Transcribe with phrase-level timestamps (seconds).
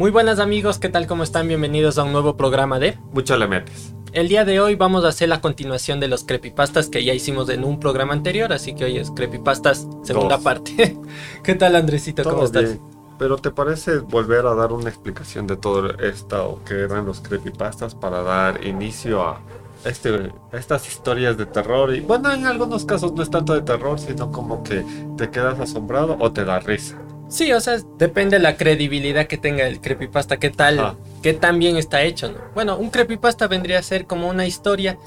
[0.00, 1.06] Muy buenas amigos, ¿qué tal?
[1.06, 1.46] ¿Cómo están?
[1.46, 2.96] Bienvenidos a un nuevo programa de...
[3.12, 3.92] Mucho le metes.
[4.14, 7.50] El día de hoy vamos a hacer la continuación de los creepypastas que ya hicimos
[7.50, 10.42] en un programa anterior, así que hoy es creepypastas segunda Dos.
[10.42, 10.96] parte.
[11.44, 12.22] ¿Qué tal Andresito?
[12.22, 12.62] ¿Cómo Todo estás?
[12.62, 12.80] bien.
[13.18, 17.94] Pero ¿te parece volver a dar una explicación de todo esto que eran los creepypastas
[17.94, 19.42] para dar inicio a,
[19.84, 21.94] este, estas historias de terror?
[21.94, 24.82] Y bueno, en algunos casos no es tanto de terror, sino como que
[25.18, 26.96] te quedas asombrado o te da risa.
[27.30, 30.96] Sí, o sea, depende de la credibilidad que tenga el creepypasta, qué tal, Ajá.
[31.22, 32.38] qué tan bien está hecho, ¿no?
[32.56, 34.98] Bueno, un creepypasta vendría a ser como una historia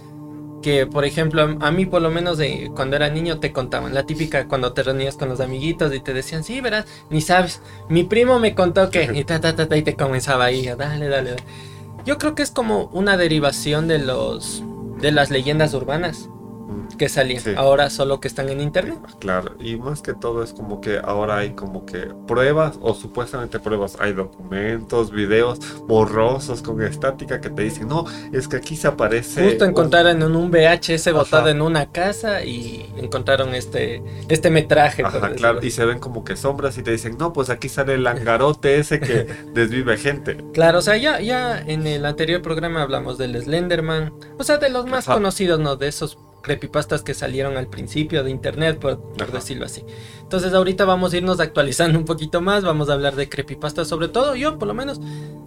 [0.62, 4.05] que, por ejemplo, a mí por lo menos de cuando era niño te contaban, la
[4.05, 8.05] típica cuando te reunías con los amiguitos y te decían, sí, verás, ni sabes, mi
[8.05, 11.09] primo me contó que, y ta, ta, ta, ta, y te comenzaba ahí, a dale,
[11.09, 11.44] dale, dale.
[12.05, 14.64] Yo creo que es como una derivación de los,
[15.02, 16.30] de las leyendas urbanas
[16.98, 17.54] que salían, Sí.
[17.55, 18.98] ahora solo que están en internet.
[19.20, 23.59] Claro, y más que todo es como que ahora hay como que pruebas o supuestamente
[23.59, 28.88] pruebas, hay documentos, videos borrosos con estática que te dicen, no, es que aquí se
[28.88, 29.44] aparece...
[29.44, 31.17] Justo encontraron en un VHS Ajá.
[31.17, 35.03] botado en una casa y encontraron este, este metraje.
[35.03, 37.94] Ajá, claro, y se ven como que sombras y te dicen, no, pues aquí sale
[37.95, 40.38] el langarote ese que desvive gente.
[40.53, 44.70] Claro, o sea, ya, ya en el anterior programa hablamos del Slenderman, o sea, de
[44.70, 45.16] los más Ajá.
[45.16, 45.76] conocidos, ¿no?
[45.76, 48.99] De esos creepypastas que salieron al principio de internet, por,
[49.31, 49.83] decirlo así.
[50.22, 54.09] Entonces ahorita vamos a irnos actualizando un poquito más, vamos a hablar de creepypastas, sobre
[54.09, 54.99] todo yo, por lo menos,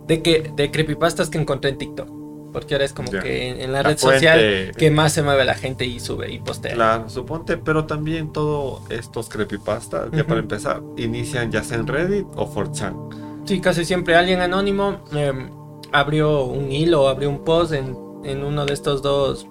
[0.06, 2.11] de que de creepypastas que encontré en TikTok.
[2.52, 3.22] Porque ahora es como Ya.
[3.22, 6.33] que en, en la, La red social que más se mueve la gente y sube
[6.33, 6.72] y postea.
[6.74, 12.27] Claro, suponte, pero también todos estos creepypastas, ya para empezar, inician ya sea en Reddit
[12.34, 13.44] o 4chan.
[13.44, 15.50] Sí, casi siempre alguien anónimo eh,
[15.92, 19.47] abrió un hilo, abrió un post en, en uno de estos dos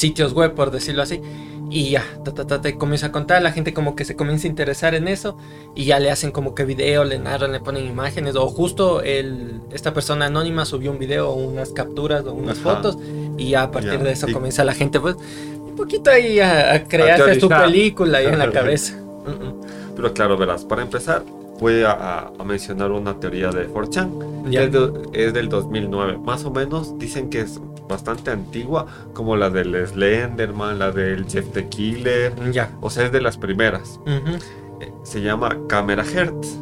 [0.00, 1.20] sitios web, por decirlo así.
[1.72, 4.48] Y ya, ta, ta, ta, te comienza a contar, la gente como que se comienza
[4.48, 5.36] a interesar en eso
[5.76, 9.60] y ya le hacen como que video, le narran, le ponen imágenes o justo el,
[9.72, 12.74] esta persona anónima subió un video o unas capturas o unas Ajá.
[12.74, 12.98] fotos
[13.38, 16.40] y ya a partir Ya, de eso y- comienza la gente pues un poquito ahí
[16.40, 17.64] a, a crearse su teorizar.
[17.66, 18.94] película ahí en la cabeza.
[18.96, 19.54] Mm, mm.
[19.94, 21.22] Pero claro, verás, para empezar,
[21.60, 21.92] voy a,
[22.38, 24.50] a- mencionar una teoría de 4chan.
[24.50, 24.62] Ya.
[24.62, 26.18] Es, de- es del 2009.
[26.24, 31.46] Más o menos dicen que es bastante antigua, como la del Slenderman, la del Jeff
[31.52, 32.32] the Killer.
[32.52, 32.70] Ya.
[32.80, 34.00] O sea, es de las primeras.
[34.02, 34.36] Ujú.
[34.80, 36.56] Eh, Se llama Camera Hertz.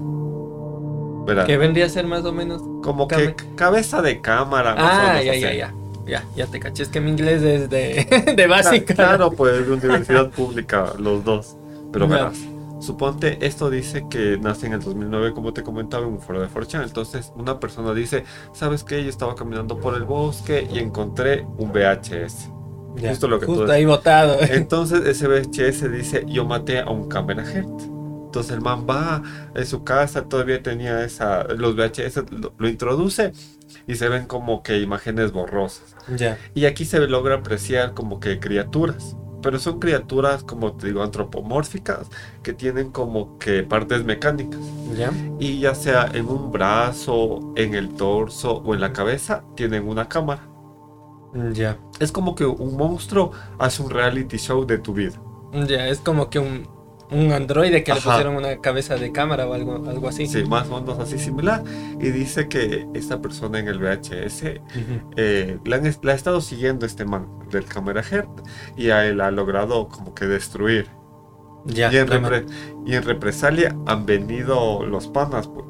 [1.26, 4.74] Verás, Que vendría a ser más o menos como que cabeza de cámara.
[4.78, 5.74] Ah, ya, ya, ya.
[6.06, 6.82] Ya, ya te caché.
[6.82, 8.94] Es que mi inglés es de, de básica.
[8.94, 11.54] Claro, pues de universidad pública, los dos.
[11.92, 12.38] Pero verás,
[12.80, 16.48] suponte, esto dice que nace en el 2009, como te comentaba, en un foro de
[16.48, 16.84] 4chan.
[16.84, 19.02] Entonces, una persona dice, ¿sabes qué?
[19.02, 22.50] Yo estaba caminando por el bosque y encontré un VHS.
[22.96, 24.38] Ya, justo lo que Justo ahí botado.
[24.40, 27.98] Entonces, ese VHS dice, yo maté a un Camera Heart.
[28.28, 29.22] Entonces el man va
[29.54, 33.32] en su casa, todavía tenía esa, los VHS, lo, lo introduce
[33.86, 35.96] y se ven como que imágenes borrosas.
[36.14, 36.38] ya.
[36.54, 39.16] Y aquí se logra apreciar como que criaturas.
[39.42, 42.08] Pero son criaturas, como te digo, antropomórficas,
[42.42, 44.60] que tienen como que partes mecánicas.
[44.96, 45.12] Ya.
[45.38, 50.08] Y ya sea en un brazo, en el torso o en la cabeza, tienen una
[50.08, 50.42] cámara.
[51.52, 51.78] Ya.
[52.00, 55.20] Es como que un monstruo hace un reality show de tu vida.
[55.66, 56.68] Ya, es como que un,
[57.10, 58.10] un androide que le Ajá.
[58.10, 60.26] pusieron una cabeza de cámara o algo, algo así.
[60.26, 61.62] Sí, más o menos así similar.
[62.00, 64.60] Y dice que esta persona en el VHS
[65.16, 68.28] eh, la, han- la ha estado siguiendo este man del Heart
[68.76, 70.86] y a él ha logrado como que destruir.
[71.64, 71.92] Ya.
[71.92, 72.46] y, en la repre-
[72.86, 75.66] y en represalia han venido los panas, pues.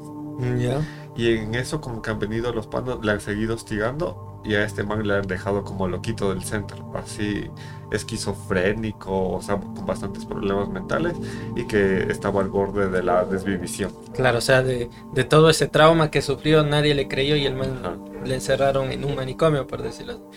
[0.61, 0.81] Ya.
[1.17, 4.63] Y en eso como que han venido los panas, le han seguido hostigando y a
[4.63, 7.49] este man le han dejado como loquito del centro, así
[7.91, 11.15] esquizofrénico, o sea, con bastantes problemas mentales
[11.55, 13.91] y que estaba al borde de la desvivisión.
[14.13, 17.55] Claro, o sea, de, de todo ese trauma que sufrió, nadie le creyó y el
[17.55, 17.95] man Ajá.
[18.25, 20.29] le encerraron en un manicomio, por decirlo.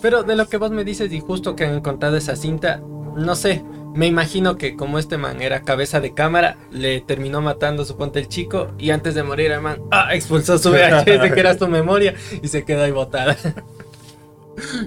[0.00, 2.80] Pero de lo que vos me dices y justo que han encontrado esa cinta,
[3.16, 7.84] no sé, me imagino que como este man era cabeza de cámara, le terminó matando,
[7.84, 11.56] suponte el chico, y antes de morir el man, ah, expulsó su VHS que era
[11.56, 13.36] su memoria y se quedó ahí botada.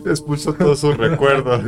[0.06, 1.62] Expulsó todos sus recuerdos.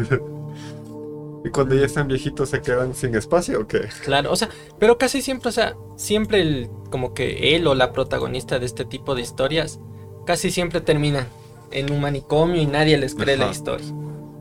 [1.44, 3.88] ¿Y cuando ya están viejitos se quedan sin espacio o qué?
[4.04, 7.94] Claro, o sea, pero casi siempre, o sea, siempre el, como que él o la
[7.94, 9.80] protagonista de este tipo de historias,
[10.26, 11.28] casi siempre terminan
[11.72, 13.88] en un manicomio y nadie les cree la historia.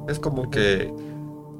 [0.08, 0.92] Es como que,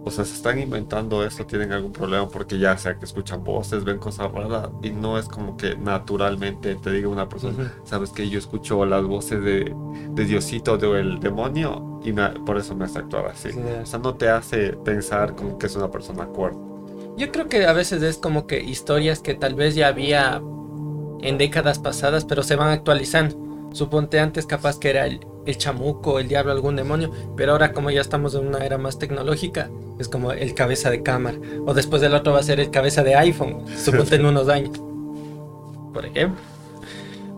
[0.05, 3.85] o sea, se están inventando esto, tienen algún problema porque ya sea que escuchan voces,
[3.85, 8.29] ven cosas raras y no es como que naturalmente te diga una persona, sabes que
[8.29, 9.75] yo escucho las voces de,
[10.11, 13.53] de Diosito o del demonio y me- por eso me hace actuar así.
[13.53, 13.59] Sí.
[13.83, 16.59] O sea, no te hace pensar como que es una persona cuerda.
[17.17, 20.41] Yo creo que a veces es como que historias que tal vez ya había
[21.21, 23.37] en décadas pasadas, pero se van actualizando.
[23.73, 27.91] Suponte antes capaz que era el, el chamuco, el diablo, algún demonio, pero ahora como
[27.91, 31.39] ya estamos en una era más tecnológica, es como el cabeza de cámara.
[31.65, 34.79] O después del otro va a ser el cabeza de iPhone, suponte en unos años.
[35.95, 36.39] Por ejemplo.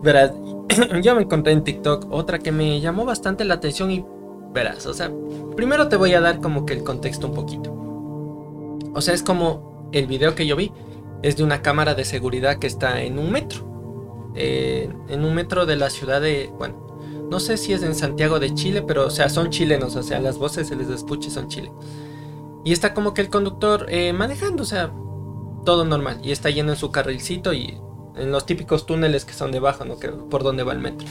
[0.03, 0.33] Verás,
[1.01, 4.05] yo me encontré en TikTok otra que me llamó bastante la atención y
[4.53, 5.09] verás, o sea,
[5.55, 7.71] primero te voy a dar como que el contexto un poquito.
[8.93, 10.73] O sea, es como el video que yo vi,
[11.23, 13.71] es de una cámara de seguridad que está en un metro.
[14.35, 16.90] Eh, en un metro de la ciudad de, bueno,
[17.31, 20.19] no sé si es en Santiago de Chile, pero o sea, son chilenos, o sea,
[20.19, 21.71] las voces se les escuche son chile.
[22.65, 24.91] Y está como que el conductor eh, manejando, o sea,
[25.63, 26.19] todo normal.
[26.21, 27.77] Y está yendo en su carrilcito y
[28.17, 29.97] en los típicos túneles que son debajo, ¿no?
[29.97, 31.07] Que, por donde va el metro.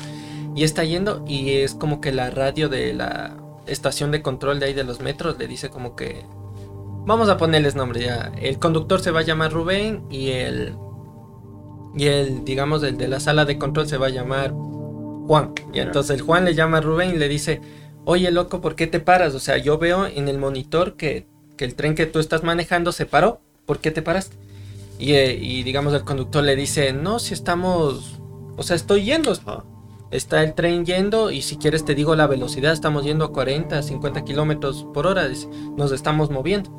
[0.54, 4.66] Y está yendo y es como que la radio de la estación de control de
[4.66, 6.26] ahí de los metros le dice como que...
[7.06, 8.30] Vamos a ponerles nombre ya.
[8.38, 10.76] El conductor se va a llamar Rubén y el...
[11.96, 14.52] Y el, digamos, el de la sala de control se va a llamar
[15.30, 15.54] Juan.
[15.72, 17.60] Y entonces el Juan le llama a Rubén y le dice,
[18.04, 19.32] oye loco, ¿por qué te paras?
[19.36, 22.90] O sea, yo veo en el monitor que, que el tren que tú estás manejando
[22.90, 23.40] se paró.
[23.64, 24.36] ¿Por qué te paraste?
[24.98, 28.20] Y, eh, y, digamos el conductor le dice, no, si estamos,
[28.56, 29.32] o sea, estoy yendo.
[30.10, 33.84] Está el tren yendo y si quieres te digo la velocidad, estamos yendo a 40,
[33.84, 35.28] 50 kilómetros por hora,
[35.76, 36.76] nos estamos moviendo.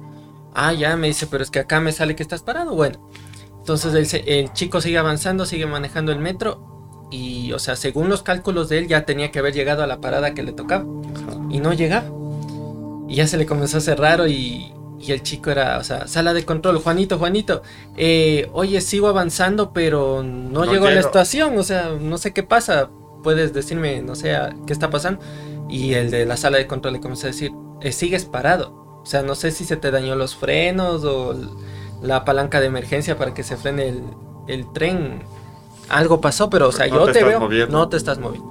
[0.54, 2.76] Ah, ya, me dice, pero es que acá me sale que estás parado.
[2.76, 3.10] Bueno,
[3.60, 6.68] entonces el, el chico sigue avanzando, sigue manejando el metro
[7.12, 10.00] y, o sea, según los cálculos de él, ya tenía que haber llegado a la
[10.02, 10.86] parada que le tocaba.
[11.50, 12.06] Y no llegaba.
[13.08, 16.08] Y ya se le comenzó a hacer raro y, y el chico era, o sea,
[16.08, 17.62] sala de control, Juanito, Juanito,
[17.98, 21.08] eh, oye, sigo avanzando, pero no, No llego a la llego.
[21.08, 22.90] estación, o sea, no sé qué pasa,
[23.24, 24.34] puedes decirme, no sé,
[24.66, 25.20] qué está pasando.
[25.70, 29.06] Y el de la sala de control le comenzó a decir, "Eh, sigues parado, o
[29.06, 31.36] sea, no sé si se te dañó los frenos o
[32.02, 34.04] la palanca de emergencia para que se frene el,
[34.48, 35.24] el tren.
[35.92, 37.78] Algo pasó, pero, o sea, No yo te te, veo, moviendo.
[37.78, 38.50] no te estás moviendo.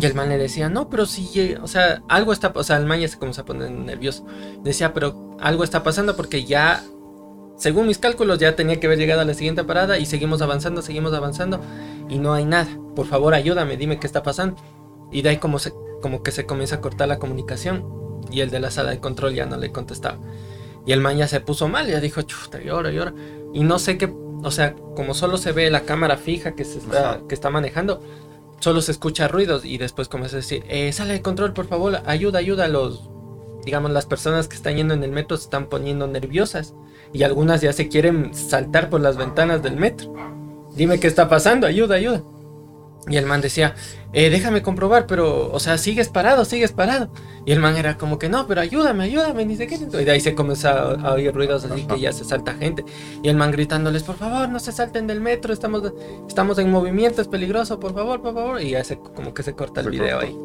[0.00, 2.78] Y el man le decía, no, pero sí, eh, o sea, algo está, o sea,
[2.78, 4.24] el man ya se comenzó a poner nervioso.
[4.62, 6.82] Decía, pero algo está pasando porque ya,
[7.58, 10.80] según mis cálculos, ya tenía que haber llegado a la siguiente parada y seguimos avanzando,
[10.82, 11.60] seguimos avanzando
[12.08, 12.70] y no hay nada.
[12.96, 14.56] Por favor, ayúdame, dime qué está pasando.
[15.10, 17.84] Y de ahí como, se, como que se comienza a cortar la comunicación
[18.30, 20.18] y el de la sala de control ya no le contestaba.
[20.86, 22.90] Y el man ya se puso mal, ya dijo, chuta, y ahora.
[23.52, 24.12] Y no sé qué,
[24.42, 28.02] o sea, como solo se ve la cámara fija que, se está, que está manejando,
[28.60, 32.00] solo se escucha ruidos y después comienza a decir, eh, sala de control, por favor,
[32.06, 33.10] ayuda, ayuda a los,
[33.64, 36.74] digamos, las personas que están yendo en el metro se están poniendo nerviosas
[37.12, 40.14] y algunas ya se quieren saltar por las ventanas del metro.
[40.74, 42.22] Dime qué está pasando, ayuda, ayuda.
[43.08, 43.74] Y el man decía,
[44.12, 47.10] eh, déjame comprobar, pero, o sea, sigues parado, sigues parado.
[47.44, 49.74] Y el man era como que, no, pero ayúdame, ayúdame, ni sé qué.
[49.74, 52.84] Y de ahí se comenzó a, a oír ruidos así que ya se salta gente.
[53.22, 55.82] Y el man gritándoles, por favor, no se salten del metro, estamos,
[56.28, 58.62] estamos en movimiento, es peligroso, por favor, por favor.
[58.62, 60.38] Y ya se, como que se corta el Se video ahí.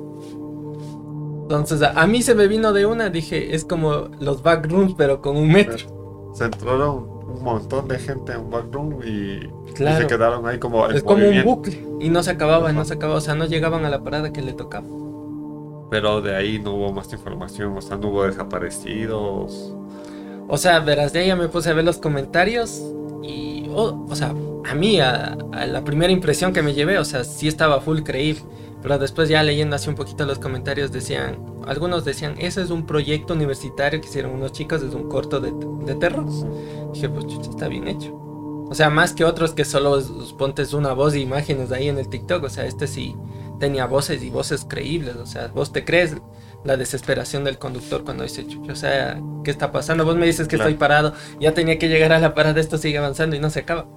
[1.43, 5.21] Entonces, a, a mí se me vino de una, dije, es como los backrooms, pero
[5.21, 5.77] con un metro.
[6.33, 10.01] Se entraron un montón de gente en backroom y, y Claro.
[10.01, 11.83] se quedaron ahí como en Es como un bucle.
[11.99, 13.17] Y no se acababa, y no se acababa.
[13.17, 14.87] O sea, no llegaban a la parada que le tocaba.
[15.89, 19.73] Pero de ahí no hubo más información, o sea, no hubo desaparecidos.
[20.49, 22.81] O sea, verás, de ahí ya me puse a ver los comentarios
[23.23, 24.33] y, oh, o sea,
[24.65, 28.01] a mí, a, a la primera impresión que me llevé, o sea, sí estaba full
[28.01, 28.41] creíble.
[28.81, 31.37] Pero después ya leyendo así un poquito los comentarios decían,
[31.67, 35.53] algunos decían, ese es un proyecto universitario que hicieron unos chicos, es un corto de,
[35.85, 36.25] de terror.
[36.93, 38.13] Dije, pues chucha, está bien hecho.
[38.69, 41.97] O sea, más que otros que solo es- pontes una voz y imágenes ahí en
[41.97, 42.43] el TikTok.
[42.43, 43.15] O sea, este sí
[43.59, 45.15] tenía voces y voces creíbles.
[45.15, 46.17] O sea, vos te crees
[46.65, 50.03] la desesperación del conductor cuando dice, chucha, o sea, ¿qué está pasando?
[50.03, 50.69] Vos me dices que Claro.
[50.69, 53.59] estoy parado, ya tenía que llegar a la parada, esto sigue avanzando y no se
[53.59, 53.87] acaba.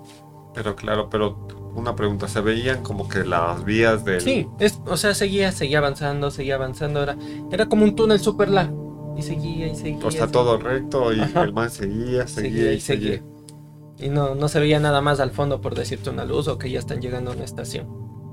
[0.55, 1.37] Pero claro, pero
[1.75, 4.21] una pregunta, ¿se veían como que las vías del...
[4.21, 7.03] Sí, es, o sea, seguía, seguía avanzando, seguía avanzando.
[7.03, 7.17] Era,
[7.51, 9.15] era como un túnel súper largo.
[9.19, 9.99] Y seguía y seguía.
[9.99, 10.27] O sea, seguía.
[10.33, 11.43] todo recto y Ajá.
[11.43, 13.11] el man seguía, seguía, seguía y seguía.
[13.19, 13.25] seguía.
[13.99, 16.71] Y no, no se veía nada más al fondo por decirte una luz o que
[16.71, 17.87] ya están llegando a una estación.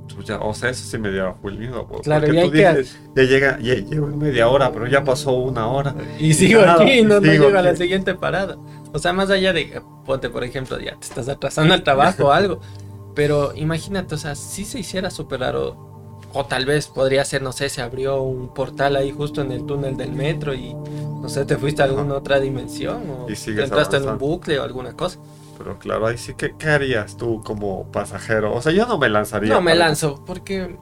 [0.08, 1.86] Chucha, o sea, eso sí me dio full miedo.
[2.04, 5.04] Claro, porque y hay tú que- dices, ya llega, ya llevo media hora, pero ya
[5.04, 5.94] pasó una hora.
[6.18, 8.58] Y sigo Nada, aquí y no, no sigo llego a la siguiente parada.
[8.94, 12.32] O sea, más allá de, ponte por ejemplo, ya te estás atrasando al trabajo o
[12.32, 12.62] algo.
[13.18, 15.88] Pero imagínate, o sea, si se hiciera súper raro.
[16.34, 19.66] O tal vez podría ser, no sé, se abrió un portal ahí justo en el
[19.66, 23.64] túnel del metro y no sé, te fuiste a alguna otra dimensión o Y te
[23.64, 25.20] entraste en un bucle o alguna cosa.
[25.58, 28.54] Pero claro, ahí sí, ¿qué, qué harías tú como pasajero?
[28.54, 29.52] O sea, yo no me lanzaría.
[29.52, 30.78] No, me lanzo porque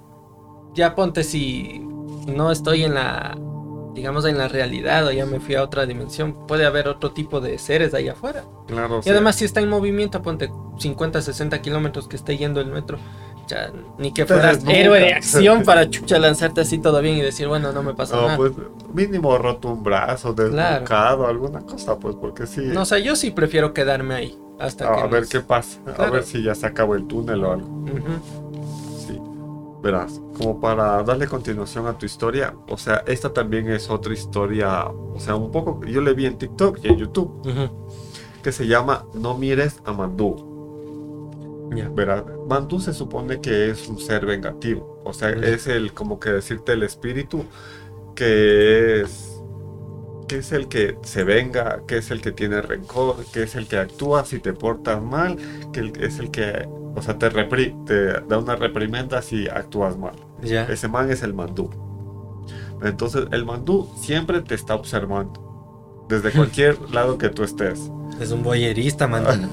[0.74, 1.80] ya ponte si
[2.28, 3.38] no estoy en la
[3.96, 7.42] digamos, en la realidad o ya me fui a otra dimensión, puede haber otro tipo
[7.42, 8.44] de seres ahí afuera.
[8.68, 9.10] Claro, Y sí.
[9.10, 12.98] además, si está en movimiento, ponte 50, 60 kilómetros que esté yendo el metro.
[13.48, 17.48] Ya, ni que fueras héroe de acción para chucha lanzarte así todo bien y decir,
[17.48, 18.38] bueno, no me pasa No, nada.
[18.38, 18.52] pues
[18.94, 22.62] mínimo roto un brazo, desnucado, alguna cosa, pues porque sí.
[22.62, 25.02] No, o sea, yo sí prefiero quedarme ahí hasta a, que.
[25.02, 26.12] a ver nos- qué pasa, a Claro.
[26.14, 27.68] ver si ya se acabó el túnel o algo.
[27.68, 28.45] Ujú.
[29.86, 34.84] Verás, como para darle continuación a tu historia, o sea, esta también es otra historia,
[34.88, 37.70] o sea, un poco, yo le vi en TikTok y en YouTube,
[38.42, 41.70] que se llama No mires a Mandú.
[41.76, 41.88] Ya.
[41.90, 46.32] Verás, Mandú se supone que es un ser vengativo, o sea, es el, como que
[46.32, 47.46] decirte el espíritu
[48.16, 49.40] que es
[50.28, 53.68] que es el que se venga, que es el que tiene rencor, que es el
[53.68, 55.38] que actúa si te portas mal,
[55.72, 60.16] que es el que, o sea, te, repri- te da una reprimenda si actúas mal.
[60.42, 60.64] Ya.
[60.66, 61.70] Ese man es el mandú.
[62.82, 67.92] Entonces, el mandú siempre te está observando, desde cualquier lado que tú estés.
[68.20, 69.24] Es un boyerista, man.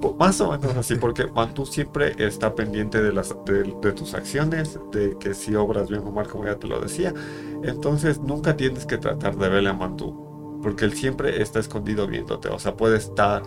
[0.00, 4.12] Po- Más o menos así, porque Mandú siempre está pendiente de, las, de, de tus
[4.14, 7.14] acciones, de que si obras bien o mal, como ya te lo decía.
[7.62, 12.48] Entonces nunca tienes que tratar de verle a Mandú, porque él siempre está escondido viéndote.
[12.48, 13.42] O sea, puede estar...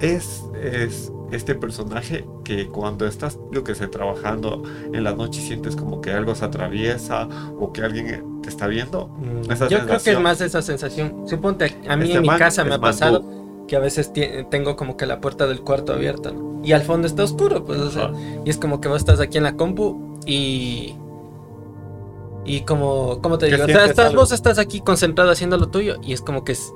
[0.00, 5.76] Es, es este personaje que cuando estás, yo que sé, trabajando en la noche sientes
[5.76, 9.08] como que algo se atraviesa o que alguien te está viendo.
[9.08, 11.28] Mm, Yo creo que es más esa sensación.
[11.28, 13.24] Suponte, a mí Este en mi casa me ha pasado
[13.68, 14.12] que a veces
[14.50, 16.60] tengo como que la puerta del cuarto abierta, ¿no?
[16.64, 18.14] Y al fondo está oscuro, pues, o sea, Ajá.
[18.44, 20.96] y es como que vos estás aquí en la compu y...
[22.44, 23.62] Y como, ¿cómo te digo?
[23.62, 24.22] O sea, estás, algo.
[24.22, 26.72] vos estás aquí concentrado haciendo lo tuyo y es como que es...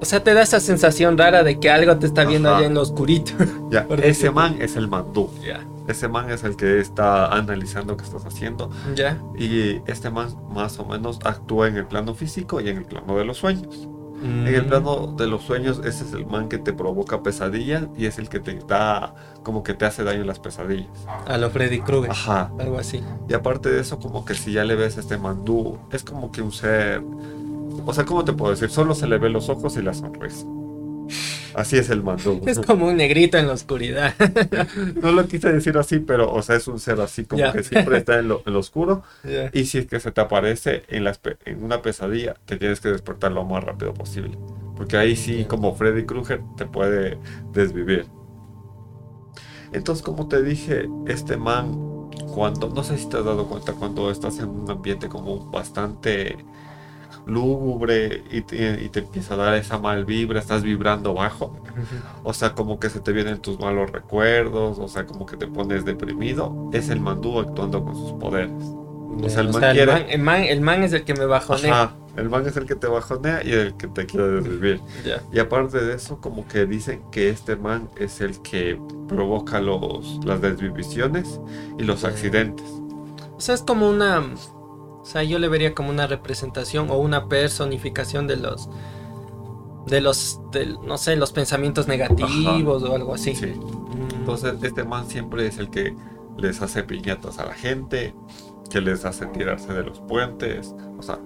[0.00, 2.58] O sea, te da esa sensación rara de que algo te está viendo Ajá.
[2.58, 3.32] allá en lo oscurito.
[3.70, 5.30] Ya, ese man es el Mandú.
[5.44, 5.60] ya.
[5.88, 8.70] Ese man es el que está analizando qué estás haciendo.
[8.94, 9.20] Ya.
[9.38, 13.16] Y este man más o menos actúa en el plano físico y en el plano
[13.16, 13.88] de los sueños.
[14.22, 17.84] En el Mm, plano de los sueños, ese es el man que te provoca pesadillas
[17.96, 19.14] y es el que te da,
[19.44, 20.88] como que te hace daño en las pesadillas.
[21.26, 22.10] A lo Freddy Krueger.
[22.10, 22.50] Ajá.
[22.58, 23.00] Algo así.
[23.28, 26.32] Y aparte de eso, como que si ya le ves a este mandú, es como
[26.32, 27.00] que un ser.
[27.88, 28.68] O sea, ¿cómo te puedo decir?
[28.68, 30.44] Solo se le ve los ojos y la sonrisa.
[31.54, 32.42] Así es el mandú.
[32.46, 34.12] Es como un negrito en la oscuridad.
[35.02, 37.96] No lo quise decir así, pero, o sea, es un ser así como que siempre
[37.96, 39.04] está en lo, en lo oscuro.
[39.54, 41.06] Y si es que se te aparece en,
[41.46, 44.36] en una pesadilla, te tienes que despertar lo más rápido posible.
[44.76, 47.16] Porque ahí sí, como Freddy Krueger, te puede
[47.54, 48.04] desvivir.
[49.72, 51.72] Entonces, como te dije, este man,
[52.34, 56.36] cuando, no sé si te has dado cuenta, cuando estás en un ambiente como bastante
[57.28, 61.54] lúgubre y te, y te empieza a dar esa mal vibra, estás vibrando bajo,
[62.24, 65.46] o sea, como que se te vienen tus malos recuerdos, o sea, como que te
[65.46, 68.50] pones deprimido, es el mandú actuando con sus poderes.
[69.20, 71.82] O sea, el man quiere- man, el man- el man es el que me bajonea.
[71.82, 74.80] Ajá, el man es el que te bajonea y el que te quiere desvivir.
[75.04, 75.22] Ya.
[75.32, 80.20] Y aparte de eso, como que dicen que este man es el que provoca los,
[80.24, 81.40] las desvivisiones
[81.78, 82.66] y los accidentes.
[83.36, 84.22] O sea, es como una.
[85.08, 88.68] O sea, yo le vería como una representación o una personificación de los.
[89.86, 90.38] De los.
[90.84, 93.34] no sé, los pensamientos negativos o algo así.
[93.34, 93.46] Sí.
[93.46, 95.96] Mm, Entonces, este man siempre es el que
[96.36, 98.14] les hace piñatas a la gente,
[98.68, 100.74] que les hace tirarse de los puentes.
[100.98, 101.18] O sea,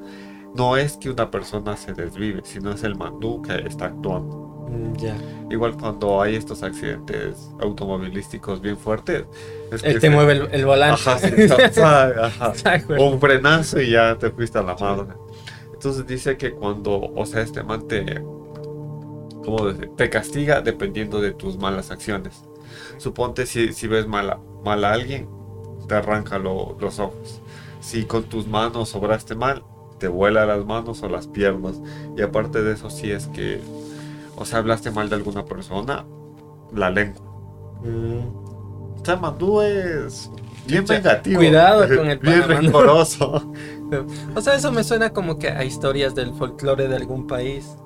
[0.54, 4.51] no es que una persona se desvive, sino es el mandú que está actuando.
[4.72, 5.16] Mm, ya.
[5.50, 9.24] Igual cuando hay estos accidentes automovilísticos bien fuertes,
[9.70, 11.00] es Él que te se- mueve el, el volante.
[11.10, 11.26] Ajá, sí,
[11.82, 12.52] ajá,
[12.98, 15.14] un frenazo y ya te fuiste a la madre.
[15.74, 18.22] Entonces dice que cuando, o sea, este man te,
[19.44, 19.90] ¿cómo decir?
[19.96, 22.44] te castiga dependiendo de tus malas acciones.
[22.98, 25.28] Suponte si, si ves mal a, mal a alguien,
[25.88, 27.40] te arranca lo- los ojos.
[27.80, 29.64] Si con tus manos obraste mal,
[29.98, 31.80] te vuela las manos o las piernas.
[32.16, 33.60] Y aparte de eso, si es que,
[34.36, 36.04] o sea, hablaste mal de alguna persona,
[36.74, 37.22] la lengua.
[37.82, 40.30] Mm, O sea, Mandú es
[40.66, 41.38] bien Chucha, vengativo.
[41.38, 43.52] cuidado con el Bien rencoroso.
[44.34, 47.76] O sea, eso me suena como que a historias del folclore de algún país.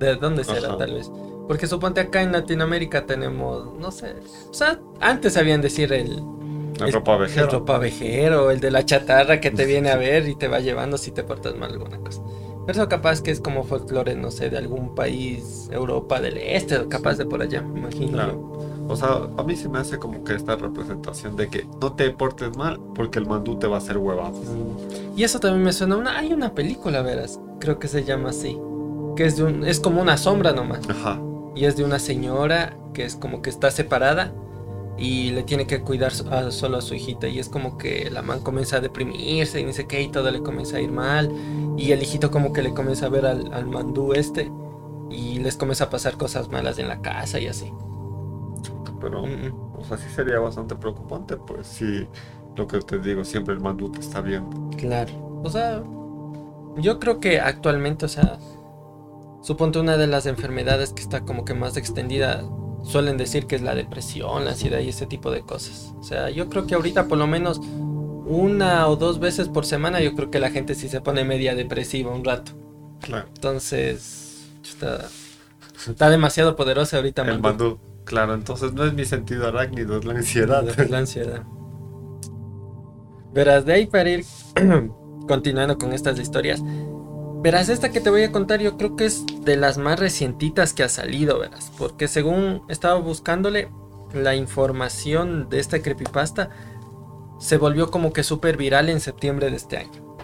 [0.00, 0.78] ¿De dónde será, Ajá.
[0.78, 1.08] tal vez?
[1.46, 4.16] Porque suponte acá en Latinoamérica tenemos, no sé.
[4.50, 6.16] O sea, antes sabían decir el,
[6.80, 10.34] La El- ropa el ropavejero, el de la chatarra que te viene a ver y
[10.34, 12.20] te va llevando si te portas mal alguna cosa.
[12.66, 16.86] Pero eso capaz que es como folclore, no sé, de algún país, Europa del Este,
[16.88, 18.12] capaz de por allá, me imagino.
[18.12, 18.54] Claro.
[18.88, 22.10] O sea, a mí se me hace como que esta representación de que no te
[22.10, 24.36] portes mal porque el mandú te va a hacer huevadas.
[24.36, 25.18] Mm.
[25.18, 28.30] Y eso también me suena a una, hay una película, verás, creo que se llama
[28.30, 28.58] así,
[29.16, 30.88] que es de un, es como una sombra nomás.
[30.88, 31.20] Ajá.
[31.54, 34.32] Y es de una señora que es como que está separada
[34.96, 38.40] y le tiene que cuidar solo a su hijita y es como que la man
[38.40, 41.30] comienza a deprimirse y dice que y todo le comienza a ir mal
[41.76, 44.50] y el hijito como que le comienza a ver al, al mandú este
[45.10, 47.72] y les comienza a pasar cosas malas en la casa y así.
[49.00, 52.08] Pero, o sea, sí sería bastante preocupante, pues sí,
[52.56, 54.70] lo que te digo, siempre el mandú te está viendo.
[54.78, 55.82] Claro, o sea,
[56.76, 58.38] yo creo que actualmente, o sea,
[59.42, 62.44] suponte una de las enfermedades que está como que más extendida
[62.84, 65.92] suelen decir que es la depresión, la ansiedad y ese tipo de cosas.
[65.98, 67.60] O sea, yo creo que ahorita por lo menos
[68.26, 71.54] una o dos veces por semana yo creo que la gente sí se pone media
[71.54, 72.52] depresiva un rato.
[73.00, 73.26] Claro.
[73.34, 75.08] Entonces, está,
[75.88, 77.22] está demasiado poderosa ahorita.
[77.22, 77.78] El mandú.
[78.04, 80.68] Claro, entonces no es mi sentido arácnido, es la ansiedad.
[80.78, 81.42] Es la ansiedad.
[83.32, 84.24] Verás, de ahí para ir
[85.28, 86.62] continuando con estas historias.
[87.44, 90.72] Verás, esta que te voy a contar yo creo que es de las más recientitas
[90.72, 91.70] que ha salido, verás.
[91.76, 93.68] Porque según estaba buscándole
[94.14, 96.48] la información de esta creepypasta,
[97.38, 100.16] se volvió como que súper viral en septiembre de este año.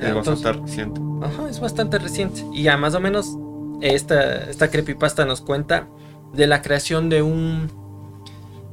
[0.00, 1.00] Es bastante reciente.
[1.22, 2.44] Ajá, es bastante reciente.
[2.52, 3.38] Y ya más o menos
[3.80, 5.88] esta, esta creepypasta nos cuenta
[6.34, 7.70] de la creación de un,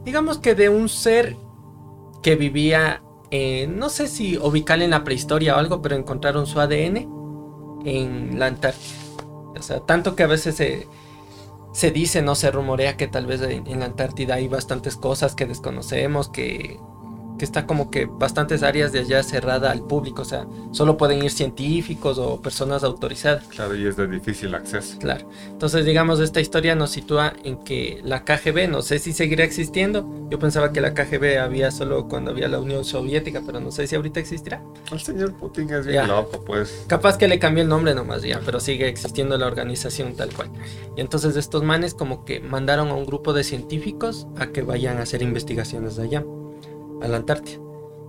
[0.03, 1.38] digamos que de un ser
[2.22, 3.01] que vivía,
[3.70, 7.15] no sé si ubicar en la prehistoria o algo, pero encontraron su ADN
[7.88, 8.96] en la Antártida.
[9.58, 10.88] O sea, tanto que a veces se,
[11.74, 15.46] se dice, no se rumorea que tal vez en la Antártida hay bastantes cosas que
[15.46, 16.79] desconocemos, que
[17.38, 21.24] que está como que bastantes áreas de allá cerrada al público, o sea, solo pueden
[21.24, 23.46] ir científicos o personas autorizadas.
[23.48, 24.98] Claro, y es de difícil acceso.
[25.00, 25.29] Claro.
[25.48, 30.27] Entonces, digamos, esta historia nos sitúa en que la KGB, no sé si seguirá existiendo.
[30.29, 33.88] Yo pensaba que la KGB había solo cuando había la Unión Soviética, pero no sé
[33.88, 34.62] si ahorita existirá.
[34.91, 36.86] El señor Putin es bien loco, pues.
[36.88, 40.50] Capaz que le cambió el nombre nomás ya, pero sigue existiendo la organización tal cual.
[40.96, 44.98] Y entonces estos manes como que mandaron a un grupo de científicos a que vayan
[44.98, 46.24] a hacer investigaciones de allá
[47.01, 47.59] a la Antártida.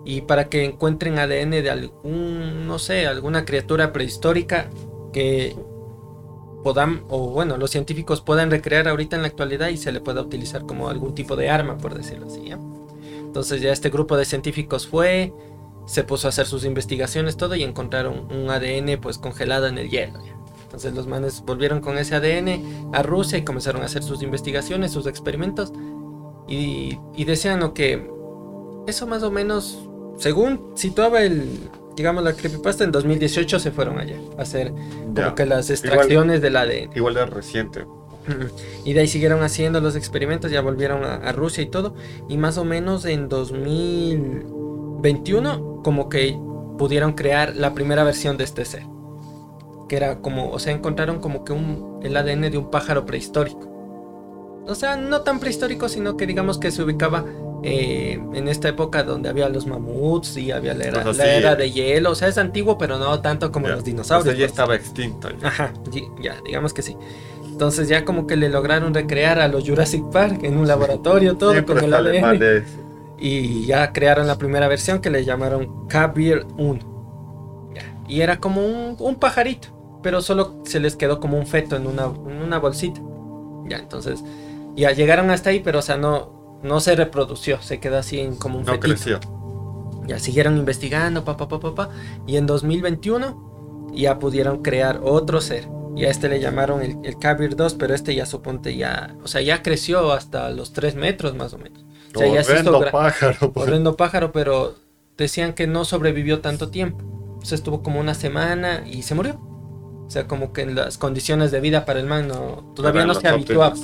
[0.04, 4.70] Y para que encuentren ADN de algún, no sé, alguna criatura prehistórica
[5.12, 5.54] que
[6.62, 10.22] puedan, o bueno, los científicos puedan recrear ahorita en la actualidad y se le pueda
[10.22, 12.50] utilizar como algún tipo de arma, por decirlo así.
[13.20, 15.32] Entonces ya este grupo de científicos fue,
[15.86, 19.90] se puso a hacer sus investigaciones, todo, y encontraron un ADN pues congelado en el
[19.90, 20.20] hielo.
[20.62, 24.92] Entonces los manes volvieron con ese ADN a Rusia y comenzaron a hacer sus investigaciones,
[24.92, 25.72] sus experimentos,
[26.46, 27.24] y, y
[27.58, 28.17] lo que
[28.88, 29.78] eso más o menos,
[30.16, 31.46] según situaba el,
[31.96, 34.72] digamos, la creepypasta, en 2018 se fueron allá a hacer
[35.14, 36.90] como que las extracciones del ADN.
[36.94, 37.84] Igual de reciente.
[38.84, 41.94] Y de ahí siguieron haciendo los experimentos, ya volvieron a, Rusia y todo.
[42.28, 46.38] Y más o menos en 2021, como que
[46.76, 48.84] pudieron crear la primera versión de este ser.
[49.88, 53.66] Que era como, o sea, encontraron como que un, el ADN de un pájaro prehistórico.
[54.66, 57.24] O sea, no tan prehistórico, sino que digamos que se ubicaba
[57.62, 62.12] eh, en esta época donde había los mamuts y había la era, de hielo.
[62.12, 64.34] O sea, es antiguo, pero no tanto como los dinosaurios.
[64.36, 64.50] ya pues.
[64.50, 65.28] estaba extinto.
[65.42, 65.72] Ajá,
[66.22, 66.96] ya, digamos que sí.
[67.44, 71.64] Entonces ya como que le lograron recrear a los Jurassic Park en un laboratorio, todo
[71.64, 72.64] con el ADN.
[73.18, 76.98] Y ya crearon la primera versión que le llamaron Kabir 1.
[78.06, 79.68] Y era como un, pajarito,
[80.02, 83.00] pero solo se les quedó como un feto en una, en una bolsita.
[83.66, 84.22] Ya, entonces
[84.76, 88.36] ya llegaron hasta ahí, pero o sea, no, no se reprodució, se quedó así en
[88.36, 89.20] como un No creció.
[90.06, 91.90] Ya siguieron investigando, papá, papá, papá.
[92.26, 95.68] Y en 2021 ya pudieron crear otro ser.
[95.96, 99.26] Y a este le llamaron el, el Kabir 2, pero este ya suponte ya, o
[99.26, 101.84] sea, ya creció hasta los 3 metros más o menos.
[102.14, 103.52] O sea, ya se pájaro.
[103.52, 103.66] Pues.
[103.66, 104.76] Horrendo pájaro, pero
[105.16, 107.04] decían que no sobrevivió tanto tiempo.
[107.40, 109.40] O sea, estuvo como una semana y se murió.
[110.06, 113.14] O sea, como que en las condiciones de vida para el man no, todavía no
[113.14, 113.74] se habituaba.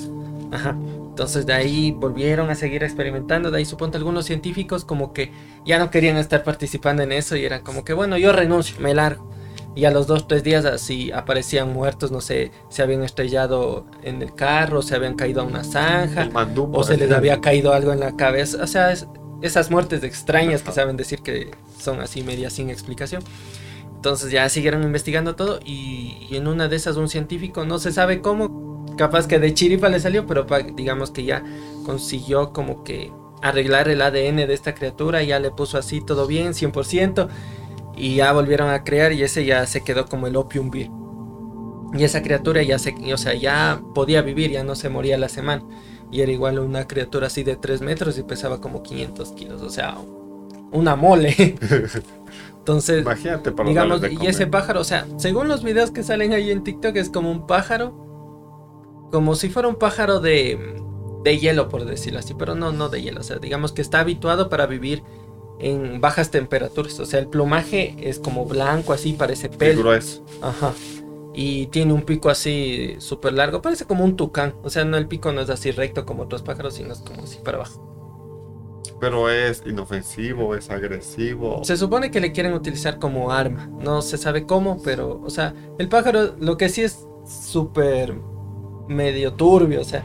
[0.53, 0.77] Ajá.
[1.15, 5.31] Entonces de ahí volvieron a seguir experimentando, de ahí suponte algunos científicos como que
[5.65, 8.95] ya no querían estar participando en eso y eran como que bueno, yo renuncio, me
[8.95, 9.31] largo.
[9.77, 14.23] Y a los dos, tres días así aparecían muertos, no sé, se habían estrellado en
[14.23, 16.29] el carro, se habían caído a una zanja,
[16.73, 18.61] o se les había caído algo en la cabeza.
[18.61, 18.93] O sea,
[19.41, 23.23] esas muertes extrañas que saben decir que son así medias sin explicación.
[23.95, 27.93] Entonces ya siguieron investigando todo y, y en una de esas un científico, no se
[27.93, 28.65] sabe cómo,
[28.97, 31.45] capaz que de chiripa le salió, pero digamos que ya
[31.85, 36.55] consiguió como que arreglar el ADN de esta criatura, ya le puso así todo bien,
[36.55, 37.29] 100%,
[37.97, 40.91] y ya volvieron a crear y ese ya se quedó como el Opium Beer.
[41.93, 45.29] Y esa criatura ya se, o sea, ya podía vivir, ya no se moría la
[45.29, 45.63] semana.
[46.11, 49.71] Y era igual una criatura así de 3 metros y pesaba como 500 kilos, o
[49.71, 49.97] sea,
[50.73, 51.57] una mole.
[52.59, 56.65] Entonces, Imagínate digamos, y ese pájaro, o sea, según los videos que salen ahí en
[56.65, 58.04] TikTok, es como un pájaro
[59.15, 60.59] como si fuera un pájaro de,
[61.23, 64.01] de hielo, por decirlo así, pero no, no de hielo, o sea, digamos que está
[64.01, 65.05] habituado para vivir
[65.61, 69.83] en bajas temperaturas, o sea, el plumaje es como blanco, así, parece pelo.
[69.83, 70.25] grueso.
[70.43, 70.73] Ajá.
[71.33, 75.07] Y tiene un pico así súper largo, parece como un tucán, o sea, no el
[75.07, 78.83] pico no es así recto como otros pájaros, sino es como así para abajo.
[78.99, 81.63] Pero es inofensivo, es agresivo.
[81.63, 83.71] Se supone que le quieren utilizar como arma.
[83.79, 88.15] No se sabe cómo, pero, o sea, el pájaro lo que sí es súper
[88.89, 90.05] medio turbio, o sea,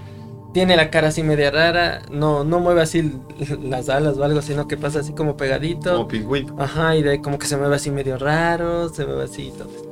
[0.54, 3.14] tiene la cara así media rara, no, no mueve así
[3.62, 5.94] las alas o algo, sino que pasa así como pegadito.
[5.94, 6.56] Como pingüino.
[6.60, 9.52] Ajá, y de ahí como que se mueve así medio raro, se mueve así y
[9.52, 9.90] todo.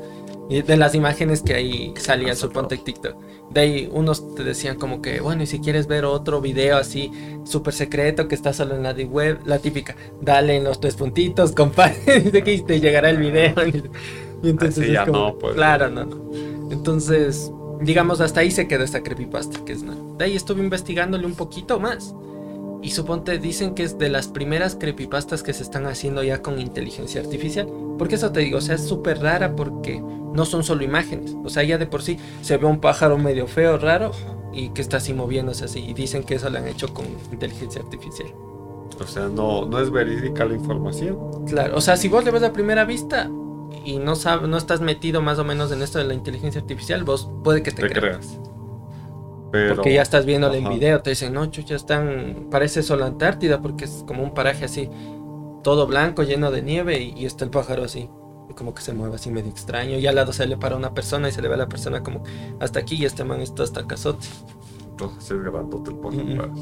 [0.50, 3.15] Y de las imágenes que ahí salían, suponte en TikTok.
[3.52, 7.12] De ahí unos te decían como que, bueno, y si quieres ver otro video así
[7.43, 11.52] súper secreto que está solo en la web, la típica, dale en los tres puntitos,
[11.52, 13.56] compadre, dice que te llegará el video.
[14.43, 15.56] Y entonces Así es ya como, no, pues.
[15.56, 16.32] Claro, no, no.
[16.69, 20.00] Entonces, digamos, hasta ahí se quedó esta creepypasta, que es nada.
[20.18, 22.16] De ahí estuve investigándole un poquito más.
[22.82, 26.60] Y suponte, dicen que es de las primeras creepypastas que se están haciendo ya con
[26.60, 27.68] inteligencia artificial.
[27.98, 31.36] Porque eso te digo, o sea, es súper rara porque no son solo imágenes.
[31.44, 34.12] O sea, ya de por sí se ve un pájaro medio feo, raro,
[34.54, 35.80] y que está así moviéndose así.
[35.80, 38.30] Y dicen que eso lo han hecho con inteligencia artificial.
[39.00, 41.18] O sea, no, no es verídica la información.
[41.46, 43.30] Claro, o sea, si vos le ves a primera vista
[43.89, 47.04] y no sabes, no estás metido más o menos en esto de la inteligencia artificial,
[47.04, 48.17] vos puede que te, Te creas.
[48.17, 48.39] creas.
[49.52, 53.62] Pero, Porque ya estás viéndolo en video, te dicen, no, chucha, están, parece solo Antártida
[53.62, 54.89] porque es como un paraje así,
[55.63, 58.10] todo blanco, lleno de nieve y, y está el pájaro así,
[58.58, 61.30] como que se mueve así medio extraño, y al lado se le para una persona
[61.30, 62.23] y se le ve a la persona como
[62.60, 64.28] hasta aquí y este man está hasta cazote.
[64.89, 66.23] Entonces es grandote el pájaro.
[66.23, 66.54] Mm, pero-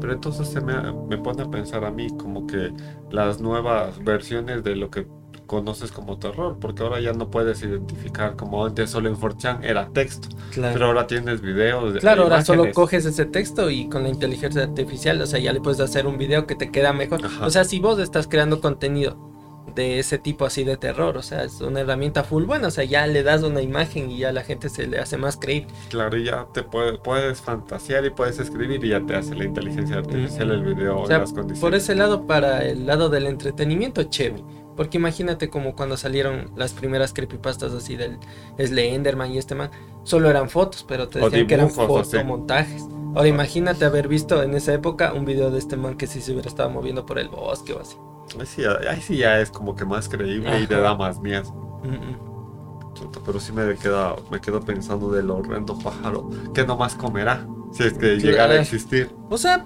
[0.00, 0.74] Pero entonces se me,
[1.08, 2.72] me pone a pensar a mí como que
[3.10, 5.06] las nuevas versiones de lo que
[5.46, 9.88] conoces como terror, porque ahora ya no puedes identificar como antes solo en 4chan era
[9.88, 10.72] texto, Claro.
[10.72, 11.98] pero ahora tienes videos.
[12.00, 15.60] Claro, ahora solo coges ese texto y con la inteligencia artificial, o sea, ya le
[15.60, 17.24] puedes hacer un video que te queda mejor.
[17.24, 17.46] Ajá.
[17.46, 19.32] O sea, si vos estás creando contenido
[19.74, 22.84] de ese tipo así de terror, o sea, es una herramienta full buena, o sea,
[22.84, 25.68] ya le das una imagen y ya la gente se le hace más creíble.
[25.90, 29.44] Claro, y ya te puede- puedes fantasear y puedes escribir y ya te hace la
[29.44, 31.60] inteligencia artificial el video O sea, las condiciones.
[31.60, 34.44] por ese lado, para el lado del entretenimiento, chévere.
[34.76, 38.18] Porque imagínate como cuando salieron las primeras creepypastas así del
[38.58, 39.70] Slenderman y este man,
[40.02, 42.82] solo eran fotos, pero te decían que eran fotomontajes.
[43.14, 46.32] Ahora imagínate haber visto en esa época un video de este man que sí se
[46.32, 47.96] hubiera estado moviendo por el bosque o así.
[48.40, 51.52] Ahí sí, ahí sí ya es como que más creíble y te da más miedo.
[51.84, 52.94] Mm, mm.
[52.94, 57.84] Chuta, Pero sí me queda, me quedo pensando del horrendo pájaro que nomás comerá si
[57.84, 58.62] es que llegara a Claro.
[58.62, 59.10] existir.
[59.30, 59.64] O sea,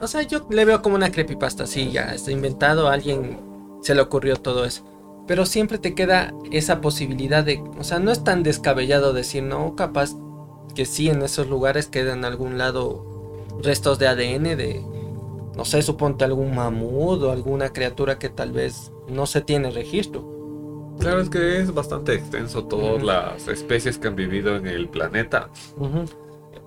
[0.00, 3.38] o sea, yo le veo como una creepypasta, así ya está inventado, alguien
[3.86, 4.82] se le ocurrió todo eso.
[5.28, 9.76] Pero siempre te queda esa posibilidad de, o sea, no es tan descabellado decir, no,
[9.76, 10.16] capaz
[10.74, 14.84] que sí en esos lugares quedan en algún lado restos de ADN de,
[15.56, 20.24] no sé, suponte algún mamut o alguna criatura que tal vez no se tiene registro.
[20.98, 25.48] Claro, es que es bastante extenso todas las especies que han vivido en el planeta,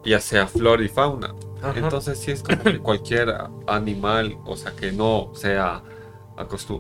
[0.06, 1.36] ya sea flora y fauna.
[1.62, 1.78] Ajá.
[1.78, 3.36] Entonces sí es como que cualquier
[3.68, 5.84] animal, o sea, que no sea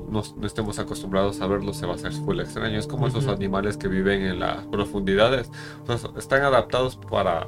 [0.10, 2.78] no, no estemos acostumbrados a verlo, se va a hacer full extraño.
[2.80, 5.50] Es como esos animales que viven en las profundidades.
[5.88, 7.48] O sea, están adaptados para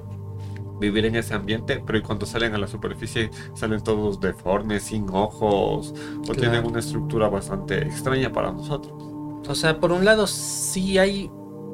[0.79, 5.93] vivir en ese ambiente, pero cuando salen a la superficie salen todos deformes, sin ojos,
[5.93, 6.39] o Claro.
[6.39, 8.93] tienen una estructura bastante extraña para nosotros.
[9.47, 11.31] O sea, por un lado sí hay,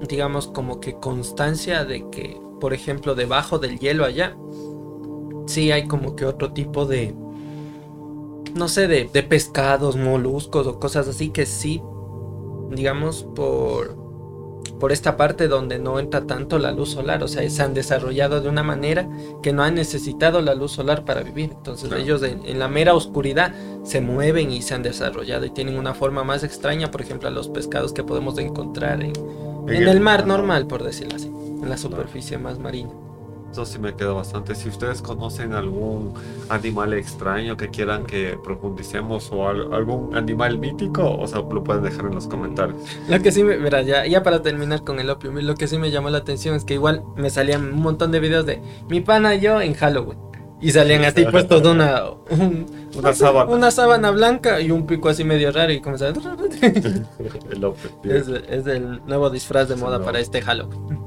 [0.08, 4.36] digamos, como que constancia de que, por ejemplo, debajo del hielo allá,
[5.46, 7.16] sí hay como que otro tipo de,
[8.58, 11.82] no sé, de, de pescados, moluscos o cosas así que sí,
[12.72, 13.96] digamos, por,
[14.80, 18.42] por esta parte donde no entra tanto la luz solar, o sea, se han desarrollado
[18.42, 19.10] de una manera
[19.42, 21.52] que no han necesitado la luz solar para vivir.
[21.54, 22.04] Entonces Claro.
[22.04, 25.94] ellos en, en la mera oscuridad se mueven y se han desarrollado y tienen una
[25.94, 29.14] forma más extraña, por ejemplo, a los pescados que podemos encontrar en,
[29.68, 32.92] en el mar normal, por decirlo así, en la superficie más marina.
[33.52, 34.54] Eso sí me queda bastante.
[34.56, 36.14] Si ustedes conocen algún
[36.50, 41.84] animal extraño que quieran que profundicemos o al- algún animal mítico, o sea, lo pueden
[41.84, 42.78] dejar en los comentarios.
[43.10, 45.78] Lo que sí me, verás, ya, ya para terminar con el opio, lo que sí
[45.80, 49.02] me llamó la atención es que igual me salían un montón de videos de mi
[49.02, 50.20] pana y yo en Halloween.
[50.60, 52.66] Y salían así puestos de una, un-
[52.98, 53.52] Una sábana.
[53.52, 55.96] una sábana blanca y un pico así medio raro y como
[57.52, 61.07] El Opet, es, es el nuevo disfraz de moda para este Halloween.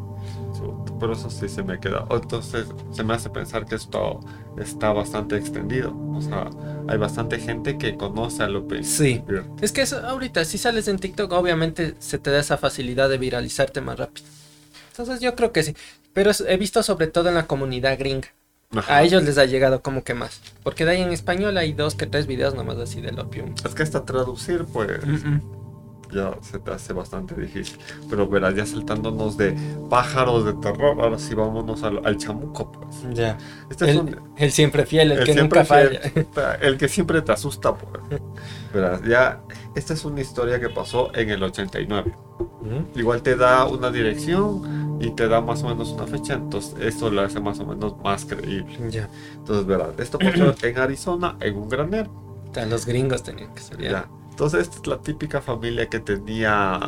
[1.00, 2.06] Pero eso sí se me queda.
[2.10, 4.20] Entonces se me hace pensar que esto
[4.58, 5.96] está bastante extendido.
[6.14, 6.50] O sea,
[6.86, 8.86] hay bastante gente que conoce a López.
[8.86, 9.24] Sí.
[9.62, 13.16] Es que eso, ahorita, si sales en TikTok, obviamente se te da esa facilidad de
[13.16, 14.26] viralizarte más rápido.
[14.90, 15.74] Entonces yo creo que sí.
[16.12, 18.28] Pero he visto sobre todo en la comunidad gringa.
[18.72, 18.96] Ajá.
[18.98, 20.40] A ellos les ha llegado como que más.
[20.62, 23.54] Porque de ahí en español hay dos que tres videos nomás así del opium.
[23.64, 25.00] Es que hasta traducir, pues,
[26.12, 27.78] ya se te hace bastante difícil.
[28.08, 29.56] Pero verás, ya saltándonos de
[29.88, 33.04] pájaros de terror, ahora sí vámonos al, al chamuco, pues.
[33.04, 33.12] mm.
[33.14, 33.38] Ya.
[33.70, 36.00] Este es El, un, el siempre fiel, el, el que nunca falla.
[36.00, 36.26] fiel,
[36.60, 38.20] El que siempre te asusta, pues.
[38.72, 39.42] Verás, ya,
[39.74, 42.14] esta es una historia que pasó en el 89.
[42.94, 47.10] Igual te da una dirección y te da más o menos una fecha, entonces esto
[47.10, 48.78] lo hace más o menos más creíble.
[48.90, 49.08] Ya.
[49.34, 52.10] Entonces, verás, esto pasó en Arizona, en un granero.
[52.68, 53.80] Los gringos tenían que ser.
[53.80, 54.08] Ya.
[54.40, 56.81] Entonces, esta es la típica familia que tenía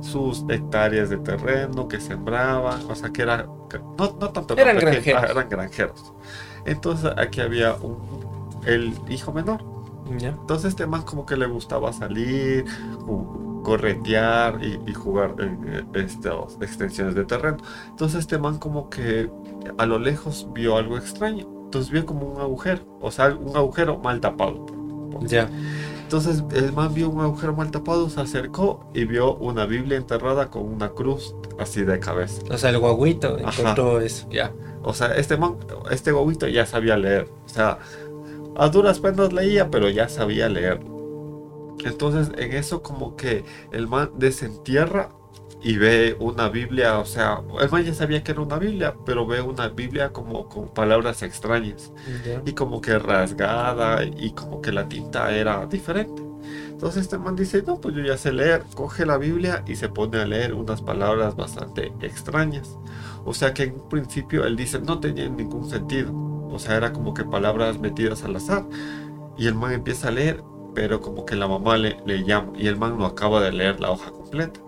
[0.00, 3.46] sus hectáreas de terreno, que sembraban, o sea, que era,
[3.96, 5.30] no, no tanto Eran porque- granjeros.
[5.30, 6.12] eran granjeros.
[6.66, 7.98] Entonces, aquí había un,
[8.66, 9.62] el hijo menor.
[10.18, 10.30] Ya.
[10.30, 12.64] Entonces, este man como que le gustaba salir,
[13.62, 17.58] corretear y, y jugar en eh, estas extensiones de terreno.
[17.90, 19.30] Entonces, este man como que
[19.78, 21.46] a lo lejos vio algo extraño.
[21.66, 24.66] Entonces, vio como un agujero, o sea, un agujero mal tapado.
[25.20, 25.48] Ya.
[26.12, 30.50] Entonces el man vio un agujero mal tapado, se acercó y vio una Biblia enterrada
[30.50, 32.42] con una cruz así de cabeza.
[32.50, 33.62] O sea, el guaguito Ajá.
[33.62, 34.28] encontró eso.
[34.30, 34.52] Ya.
[34.82, 35.56] O sea, este man,
[35.90, 37.30] este gobito ya sabía leer.
[37.46, 37.78] O sea,
[38.56, 40.80] a duras penas leía, pero ya sabía leer.
[41.82, 45.08] Entonces en eso como que el man desentierra
[45.62, 49.26] y ve una Biblia, o sea, el man ya sabía que era una Biblia, pero
[49.26, 51.92] ve una Biblia como con palabras extrañas.
[52.44, 56.22] Y como que rasgada y como que la tinta era diferente.
[56.70, 59.88] Entonces este man dice, no, pues yo ya sé leer, coge la Biblia y se
[59.88, 62.76] pone a leer unas palabras bastante extrañas.
[63.24, 66.12] O sea que en un principio él dice, no tenían ningún sentido.
[66.50, 68.64] O sea, era como que palabras metidas al azar.
[69.38, 70.42] Y el man empieza a leer,
[70.74, 73.78] pero como que la mamá le, le llama y el man no acaba de leer
[73.78, 74.60] la hoja completa.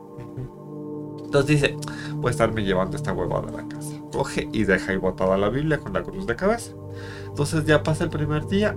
[1.35, 1.77] Entonces dice,
[2.15, 3.91] voy a estarme llevando esta huevada a la casa.
[4.13, 6.71] Coge y deja ahí botada la Biblia con la cruz de cabeza.
[7.27, 8.77] Entonces ya pasa el primer día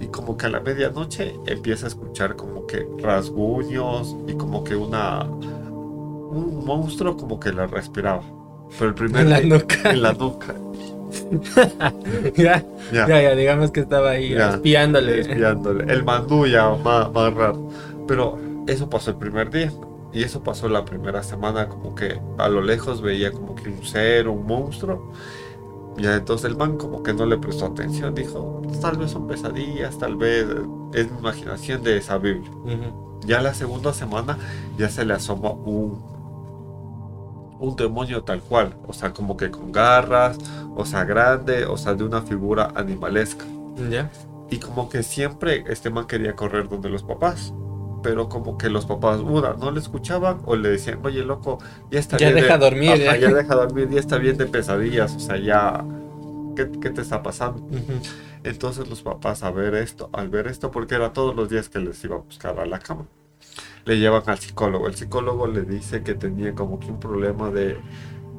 [0.00, 4.74] y como que a la medianoche empieza a escuchar como que rasguños y como que
[4.74, 8.22] una un monstruo como que la respiraba.
[8.76, 9.90] Pero el primer En la día- nuca.
[9.92, 10.54] en la nuca.
[12.36, 12.64] ya.
[12.92, 13.06] Ya.
[13.06, 14.50] Ya, digamos que estaba ahí Ya.
[14.50, 15.20] espiándole.
[15.20, 15.84] espiándole.
[15.92, 17.68] El mandú ya más, más raro.
[18.08, 19.70] Pero eso pasó el primer día.
[20.12, 23.82] Y eso pasó la primera semana, como que a lo lejos veía como que un
[23.84, 25.12] ser, un monstruo.
[25.96, 29.98] Ya entonces el man como que no le prestó atención, dijo, tal vez son pesadillas,
[29.98, 30.46] tal vez
[30.94, 32.50] es mi imaginación de esa Biblia.
[33.24, 34.38] Ya la segunda semana
[34.78, 36.02] ya se le asoma un,
[37.60, 40.38] un demonio tal cual, o sea, como que con garras,
[40.74, 43.44] o sea, grande, o sea, de una figura animalesca.
[43.90, 44.10] Ya.
[44.50, 47.54] Y como que siempre este man quería correr donde los papás.
[48.02, 51.58] Pero como que los papás, una, no le escuchaban o le decían, oye, loco,
[51.90, 52.42] ya está Ya bien.
[52.42, 53.28] deja de- dormir, Ajá, ya".
[53.28, 55.84] ya deja dormir, ya está bien de pesadillas, o sea, ya.
[56.56, 57.66] ¿Qué, qué te está pasando?
[58.44, 61.78] Entonces los papás, a ver esto, al ver esto, porque era todos los días que
[61.78, 63.06] les iba a buscar a la cama,
[63.86, 64.86] le llevan al psicólogo.
[64.86, 67.78] El psicólogo le dice que tenía como que un problema de,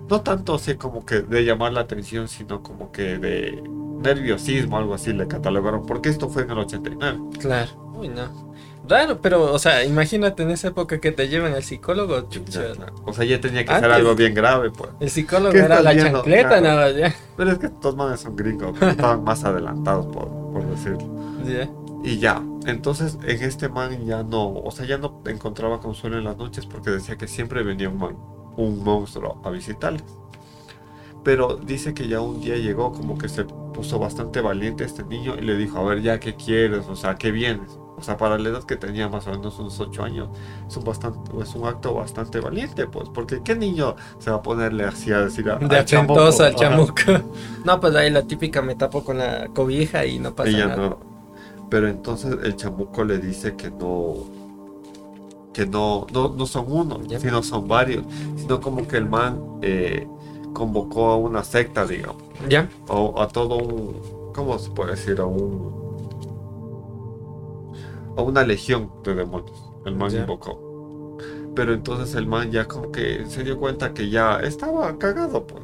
[0.09, 3.63] no tanto así como que de llamar la atención, sino como que de
[4.03, 7.19] nerviosismo, algo así le catalogaron, porque esto fue en el 89.
[7.39, 7.93] Claro.
[7.95, 8.52] Uy, no.
[8.87, 12.73] Raro, pero, o sea, imagínate en esa época que te llevan al psicólogo, chucha.
[13.05, 14.89] O sea, ya tenía que ser algo bien grave, pues.
[14.99, 16.19] El psicólogo ¿Qué era la viendo?
[16.19, 16.63] chancleta, Claro.
[16.63, 17.15] nada, ya.
[17.37, 21.09] Pero es que estos manes son gringos, estaban más adelantados, por, por decirlo.
[21.45, 21.69] Ya.
[22.05, 26.25] Y ya, entonces en este man ya no, o sea, ya no encontraba consuelo en
[26.25, 28.17] las noches porque decía que siempre venía un man,
[28.57, 30.03] un monstruo a visitarles.
[31.23, 35.35] Pero dice que ya un día llegó como que se puso bastante valiente este niño
[35.37, 36.85] y le dijo, a ver, ya, ¿qué quieres?
[36.89, 37.79] O sea, ¿qué vienes?
[38.03, 40.27] O sea, para la edad que tenía más o menos unos 8 años,
[40.67, 44.41] es un, bastante, es un acto bastante valiente, pues, porque ¿qué niño se va a
[44.41, 46.19] ponerle así a decir a, De al chamuco?
[46.19, 46.93] al chamuco.
[47.63, 50.75] No, pues ahí la típica me tapo con la cobija y no pasa ya nada.
[50.89, 50.97] no.
[51.69, 54.15] Pero entonces el chamuco le dice que no,
[55.53, 57.21] que no, no, no son uno, Ya.
[57.21, 58.03] sino son varios,
[58.35, 60.05] sino como que el man eh,
[60.51, 62.67] convocó a una secta, digamos, Ya.
[62.89, 65.21] o a todo un, ¿cómo se puede decir?
[65.21, 65.82] A un,
[68.17, 69.71] a una legión de demonios.
[69.85, 70.21] El man Ya.
[70.21, 71.17] invocó.
[71.55, 75.63] Pero entonces el man ya como que se dio cuenta que ya estaba cagado, pues.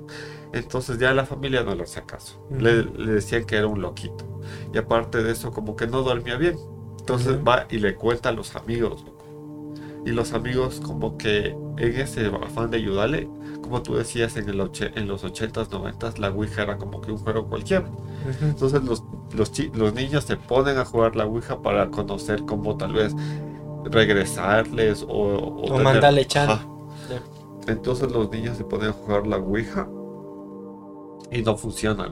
[0.54, 2.46] Entonces ya la familia no le hacía caso.
[2.52, 4.26] Le, le decían que era un loquito.
[4.74, 6.58] Y aparte de eso, como que no dormía bien.
[7.00, 9.06] Entonces va y le cuenta a los amigos.
[10.06, 13.30] Y los amigos como que en ese afán de ayudarle,
[13.62, 17.12] como tú decías en, el oche- en los 80s, 90s, la Ouija era como que
[17.12, 17.90] un juego cualquiera.
[18.42, 22.94] Entonces los, los, los niños se ponen a jugar la Ouija para conocer cómo tal
[22.94, 23.14] vez
[23.86, 25.08] regresarles o...
[25.10, 26.04] O, tener-
[26.46, 26.70] mandarle.
[27.08, 27.22] Ya.
[27.68, 29.88] Entonces los niños se ponen a jugar la Ouija
[31.32, 32.12] y no funciona.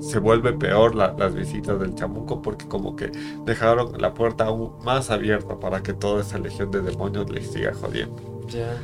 [0.00, 3.10] Se vuelve peor las visitas del chamuco porque como que
[3.44, 7.72] dejaron la puerta aún más abierta para que toda esa legión de demonios le siga
[7.74, 8.16] jodiendo.
[8.48, 8.76] Ya.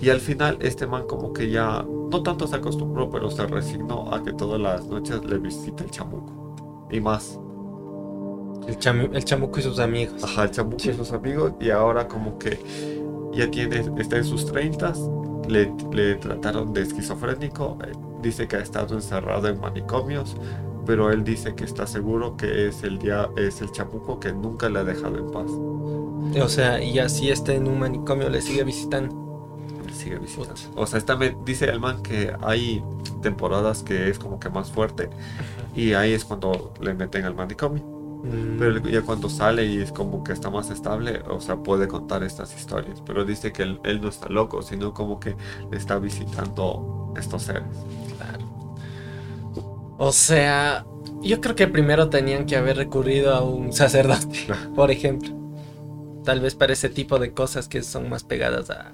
[0.00, 4.12] Y al final este man como que ya no tanto se acostumbró, pero se resignó
[4.12, 6.86] a que todas las noches le visita el chamuco.
[6.90, 7.38] Y más.
[8.66, 8.76] El,
[9.14, 10.22] el chamuco y sus amigos.
[10.22, 11.52] Ajá, el chamuco y sus amigos.
[11.60, 12.60] Y ahora como que
[13.32, 14.92] ya tiene, está en sus 30,
[15.48, 17.92] le, le trataron de esquizofrénico, eh,
[18.22, 20.36] dice que ha estado encerrado en manicomios,
[20.86, 24.68] pero él dice que está seguro que es el, día, es el chamuco que nunca
[24.68, 25.50] le ha dejado en paz.
[26.42, 29.58] O sea, y así está en un manicomio, le sigue visitando.
[29.86, 30.54] Le sigue visitando.
[30.76, 32.82] O sea, esta dice el man que hay
[33.22, 35.10] temporadas que es como que más fuerte
[35.74, 37.98] y ahí es cuando le meten al manicomio.
[38.22, 38.58] Mm.
[38.58, 42.22] Pero ya cuando sale y es como que está más estable, o sea, puede contar
[42.22, 43.00] estas historias.
[43.04, 45.36] Pero dice que él, no está loco, sino como que
[45.70, 47.62] le está visitando estos seres.
[50.00, 50.86] O sea,
[51.22, 55.36] yo creo que primero tenían que haber recurrido a un sacerdote, por ejemplo.
[56.24, 58.92] Tal vez para ese tipo de cosas que son más pegadas a,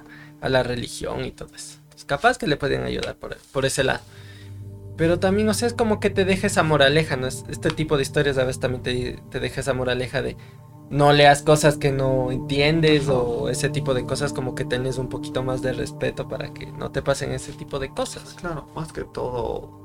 [0.49, 1.79] la religión y todo eso.
[2.07, 4.01] capaz que le pueden ayudar por, por ese lado.
[4.97, 7.27] Pero también, o sea, es como que te deja esa moraleja, ¿no?
[7.27, 10.37] Este tipo de historias a veces también te, te deja esa moraleja de
[10.91, 15.09] no leas cosas que no entiendes o ese tipo de cosas como que tenés un
[15.09, 18.37] poquito más de respeto para que no te pasen ese tipo de cosas.
[18.39, 19.84] Claro, más que todo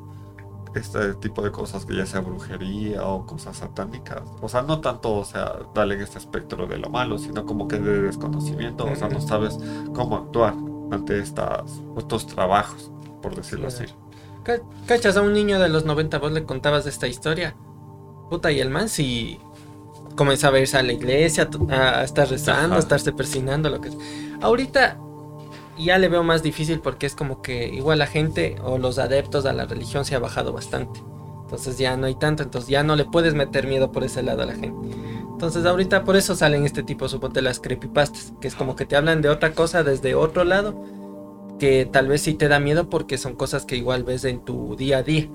[0.76, 4.22] este tipo de cosas que ya sea brujería o cosas satánicas.
[4.42, 7.68] O sea, no tanto, o sea, darle en este espectro de lo malo, sino como
[7.68, 9.58] que de desconocimiento, o sea, no sabes
[9.94, 10.54] cómo actuar
[10.92, 13.86] ante estas, estos trabajos, por decirlo así.
[14.88, 16.18] ¿Cachas a un niño de los 90?
[16.18, 17.56] Vos le contabas esta historia.
[18.30, 19.40] Puta, y el man si
[20.16, 23.90] comenzaba a irse a la iglesia, a, estar rezando, a estarse persinando, lo que
[24.42, 24.98] Ahorita
[25.80, 29.46] ya le veo más difícil porque es como que igual la gente o los adeptos
[29.46, 31.02] a la religión se ha bajado bastante.
[31.44, 34.44] Entonces ya no hay tanto, entonces ya no le puedes meter miedo por ese lado
[34.44, 34.96] a la gente.
[35.32, 38.96] Entonces ahorita por eso salen este tipo, suponte las creepypastas, que es como que te
[38.96, 40.76] hablan de otra cosa desde otro lado
[41.60, 44.76] que tal vez sí te da miedo porque son cosas que igual ves en tu
[44.76, 45.30] día a día.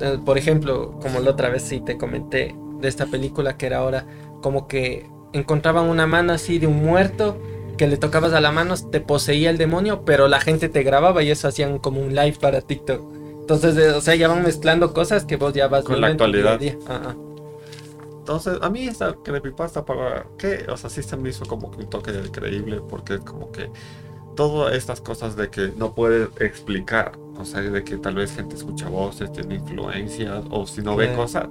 [0.00, 3.78] Eh, por ejemplo, como la otra vez sí te comenté de esta película que era
[3.78, 4.06] ahora,
[4.40, 7.36] como que encontraban una mano así de un muerto
[7.78, 11.22] que le tocabas a la mano, te poseía el demonio, pero la gente te grababa
[11.22, 13.00] y eso hacían como un live para TikTok.
[13.40, 16.60] Entonces, o sea, ya van mezclando cosas que vos ya vas con la actualidad.
[18.18, 21.78] Entonces, a mí esta creepypasta para qué, o sea, sí se me hizo como que
[21.78, 23.70] un toque creíble porque es como que
[24.36, 28.54] todas estas cosas de que no puedes explicar, o sea, de que tal vez gente
[28.54, 31.48] escucha voces, tiene influencias, o si no ve cosas.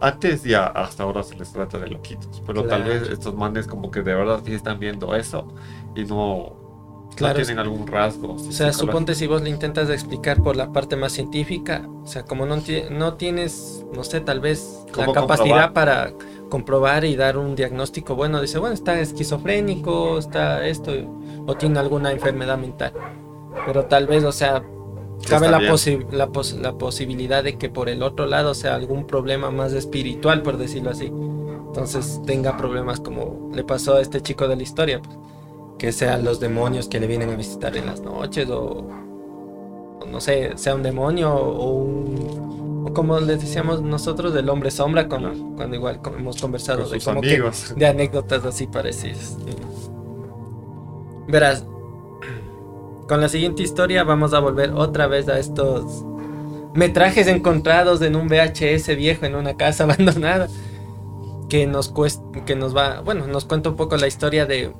[0.00, 3.90] Antes ya hasta ahora se les trata de loquitos, pero tal vez estos manes como
[3.90, 5.46] que de verdad sí están viendo eso
[5.94, 6.56] y no,
[7.16, 8.34] tienen algún rasgo.
[8.34, 12.24] O sea, suponte si vos le intentas explicar por la parte más científica, o sea,
[12.24, 12.56] como no,
[12.90, 16.12] no tienes, no sé, tal vez la capacidad para
[16.48, 20.92] comprobar y dar un diagnóstico bueno, dice, bueno, está esquizofrénico, está esto,
[21.46, 22.92] o tiene alguna enfermedad mental.
[23.66, 24.62] Pero tal vez, o sea,
[25.28, 26.30] cabe la, la,
[26.60, 30.90] la, posibilidad de que por el otro lado sea algún problema más espiritual, por decirlo
[30.90, 31.06] así.
[31.06, 35.16] Entonces tenga problemas como le pasó a este chico de la historia, pues,
[35.78, 38.88] que sean los demonios que le vienen a visitar en las noches o,
[40.00, 42.50] o no sé, sea un demonio o un
[42.84, 47.20] o como les decíamos nosotros del hombre sombra cuando, cuando igual hemos conversado de, como
[47.20, 49.36] de anécdotas así parecidas.
[51.28, 51.64] Verás,
[53.10, 56.04] con la siguiente historia vamos a volver otra vez a estos
[56.74, 60.46] metrajes encontrados en un VHS viejo en una casa abandonada
[61.48, 61.92] que nos
[62.46, 64.72] que nos va, bueno, nos cuenta un poco la historia de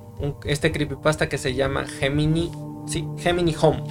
[0.45, 2.53] este creepypasta que se llama Gemini,
[2.87, 3.83] sí, Gemini Home.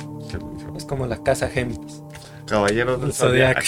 [0.77, 2.01] Es como la casa Géminis.
[2.45, 3.61] Caballeros del Zodiac.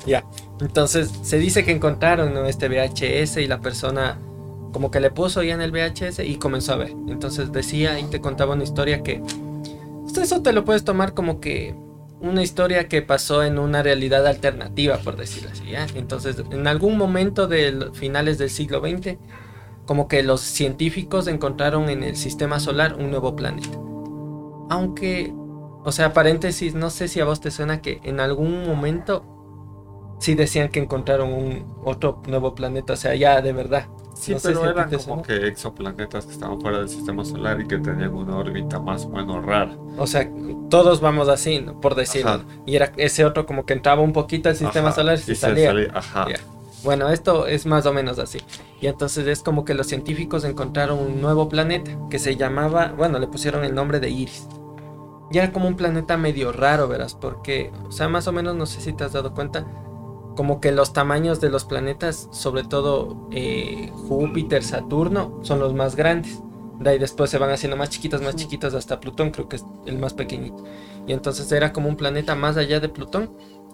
[0.06, 0.24] ya.
[0.60, 4.18] Entonces se dice que encontraron este VHS y la persona
[4.72, 6.90] como que le puso ya en el VHS y comenzó a ver.
[7.06, 9.22] Entonces decía y te contaba una historia que
[10.22, 11.74] eso te lo puedes tomar como que
[12.20, 15.64] una historia que pasó en una realidad alternativa, por decirlo así.
[15.70, 15.86] ¿ya?
[15.94, 19.16] Entonces, en algún momento de finales del siglo XX,
[19.84, 23.76] como que los científicos encontraron en el sistema solar un nuevo planeta.
[24.70, 25.34] Aunque
[25.84, 30.34] o sea, paréntesis, no sé si a vos te suena que en algún momento sí
[30.34, 33.86] decían que encontraron un otro nuevo planeta, o sea, ya de verdad.
[34.14, 38.14] Sí, pero eran como que exoplanetas que estaban fuera del sistema solar y que tenían
[38.14, 39.76] una órbita más o menos rara.
[39.98, 40.30] O sea,
[40.70, 42.42] todos vamos así, por decirlo.
[42.64, 45.72] Y era ese otro como que entraba un poquito al sistema solar y, salía.
[45.92, 46.26] Ajá.
[46.84, 48.38] Bueno, esto es más o menos así.
[48.80, 53.18] Y entonces es como que los científicos encontraron un nuevo planeta que se llamaba, bueno,
[53.18, 54.46] le pusieron el nombre de Iris
[55.30, 58.66] ya era como un planeta medio raro, verás, porque, o sea, más o menos, no
[58.66, 59.66] sé si te has dado cuenta,
[60.34, 65.96] como que los tamaños de los planetas, sobre todo eh, Júpiter, Saturno, son los más
[65.96, 66.40] grandes.
[66.80, 69.64] De ahí después se van haciendo más chiquitos, más chiquitos hasta Plutón, creo que es
[69.86, 70.64] el más pequeñito.
[71.06, 73.30] Y entonces era como un planeta más allá de Plutón,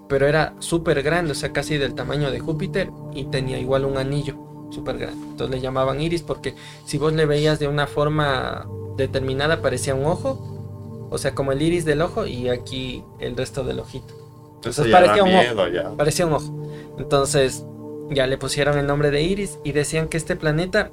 [0.08, 3.96] pero era súper grande, o sea, casi del tamaño de Júpiter y tenía igual un
[3.96, 4.36] anillo
[4.70, 5.24] súper grande.
[5.30, 6.54] Entonces le llamaban iris porque
[6.84, 11.62] si vos le veías de una forma determinada parecía un ojo, o sea, como el
[11.62, 14.19] iris del ojo y aquí el resto del ojito.
[14.60, 15.96] Entonces parecía un ojo.
[15.96, 16.68] Parecía un ojo.
[16.98, 17.64] Entonces
[18.10, 20.90] ya le pusieron el nombre de Iris y decían que este planeta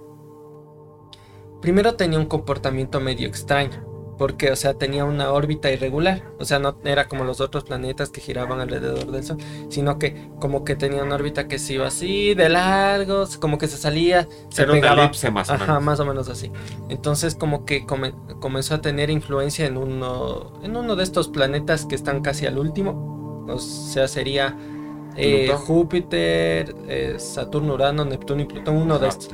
[1.62, 3.86] primero tenía un comportamiento medio extraño.
[4.18, 6.24] Porque, o sea, tenía una órbita irregular.
[6.40, 9.38] O sea, no era como los otros planetas que giraban alrededor del Sol.
[9.70, 13.68] Sino que como que tenía una órbita que se iba así, de largos, como que
[13.68, 15.04] se salía, se era pegaba.
[15.04, 15.84] elipse más o Ajá, menos.
[15.84, 16.52] más o menos así.
[16.90, 21.86] Entonces como que come- comenzó a tener influencia en uno, en uno de estos planetas
[21.86, 23.17] que están casi al último.
[23.48, 24.56] O sea, sería
[25.18, 25.52] eh.
[25.66, 28.78] Júpiter, eh, Saturno, Urano, Neptuno y Plutón.
[28.78, 29.30] Uno de estos.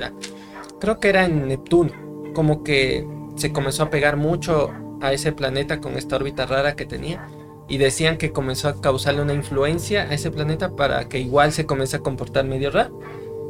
[0.79, 1.91] Creo que era en Neptuno.
[2.33, 3.05] Como que
[3.35, 7.27] se comenzó a pegar mucho a ese planeta con esta órbita rara que tenía.
[7.67, 11.65] Y decían que comenzó a causarle una influencia a ese planeta para que igual se
[11.65, 12.99] comience a comportar medio raro.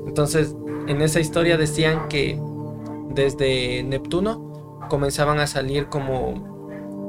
[0.07, 0.55] Entonces,
[0.87, 2.39] en esa historia decían que
[3.09, 6.51] desde Neptuno comenzaban a salir como.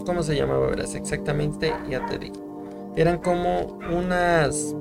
[0.06, 0.66] ¿Cómo se llamaba?
[0.66, 2.43] Verás exactamente, ya te digo.
[2.96, 4.74] Eran como unas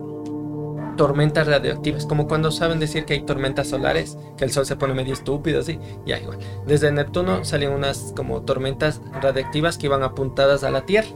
[0.97, 4.93] tormentas radioactivas, como cuando saben decir que hay tormentas solares, que el sol se pone
[4.93, 6.39] medio estúpido, así, ya igual.
[6.65, 11.09] Desde Neptuno salían unas como tormentas radiactivas que iban apuntadas a la Tierra.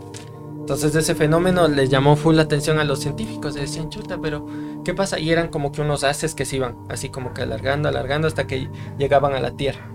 [0.59, 4.45] Entonces ese fenómeno les llamó full atención a los científicos, y decían, chuta, pero
[4.83, 5.19] ¿qué pasa?
[5.19, 8.47] Y eran como que unos haces que se iban, así como que alargando, alargando hasta
[8.47, 9.87] que llegaban a la Tierra.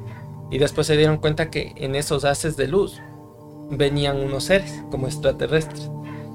[0.51, 3.01] Y después se dieron cuenta que en esos haces de luz
[3.71, 5.91] venían unos seres como extraterrestres.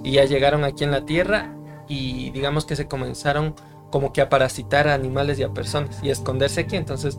[0.08, 1.54] Y ya llegaron aquí en la Tierra
[1.90, 3.56] y digamos que se comenzaron
[3.92, 6.78] como que a parasitar a animales y a personas y a esconderse aquí.
[6.78, 7.18] Entonces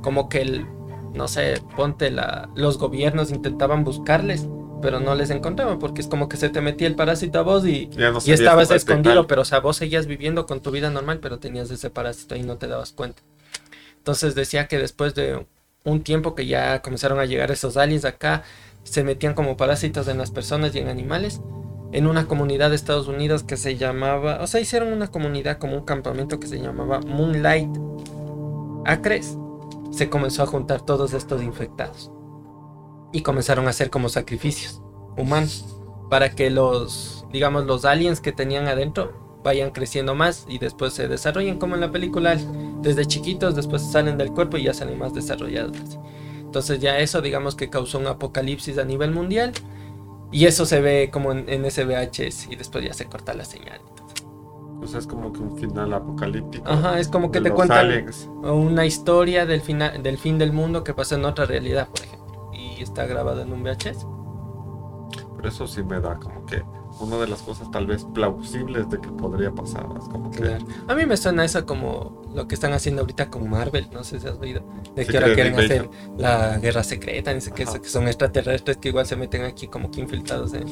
[0.00, 0.66] como que el,
[1.12, 4.48] no sé, ponte la, los gobiernos intentaban buscarles,
[4.80, 7.66] pero no les encontraban porque es como que se te metía el parásito a vos
[7.66, 11.18] y, no y estabas escondido, pero o sea, vos seguías viviendo con tu vida normal,
[11.20, 13.20] pero tenías ese parásito y no te dabas cuenta.
[13.98, 15.44] Entonces decía que después de
[15.84, 18.44] un tiempo que ya comenzaron a llegar esos aliens acá,
[18.82, 21.42] se metían como parásitos en las personas y en animales.
[21.92, 25.76] En una comunidad de Estados Unidos que se llamaba, o sea, hicieron una comunidad como
[25.76, 27.68] un campamento que se llamaba Moonlight
[28.84, 29.36] Acres.
[29.90, 32.12] Se comenzó a juntar todos estos infectados
[33.12, 34.80] y comenzaron a hacer como sacrificios
[35.16, 40.92] humanos para que los, digamos, los aliens que tenían adentro vayan creciendo más y después
[40.92, 42.36] se desarrollen como en la película,
[42.82, 45.76] desde chiquitos, después salen del cuerpo y ya salen más desarrollados.
[46.38, 49.52] Entonces ya eso digamos que causó un apocalipsis a nivel mundial
[50.32, 53.44] y eso se ve como en, en ese VHS y después ya se corta la
[53.44, 53.80] señal.
[54.82, 56.66] O sea, es como que un final apocalíptico.
[56.68, 58.28] Ajá, es como que te cuentan aliens.
[58.42, 62.50] una historia del, final, del fin del mundo que pasa en otra realidad, por ejemplo,
[62.54, 64.06] y está grabado en un VHS.
[65.36, 66.62] Pero eso sí me da como que
[67.00, 69.86] una de las cosas tal vez plausibles de que podría pasar.
[69.98, 70.64] Es como que Claro.
[70.88, 74.20] A mí me suena eso como lo que están haciendo ahorita con Marvel, no sé
[74.20, 74.62] si has oído,
[74.94, 75.72] de que Sí, ahora que quieren remake.
[75.80, 79.66] hacer la guerra secreta, ni sé qué, que son extraterrestres que igual se meten aquí
[79.68, 80.68] como que infiltrados en-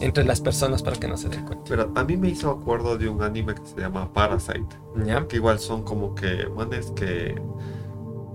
[0.00, 1.64] entre las personas para que no se den cuenta.
[1.68, 4.76] Pero a mí me hizo acuerdo de un anime que se llama Parasite.
[5.06, 5.26] ¿Ya?
[5.28, 7.40] Que igual son como que manes que.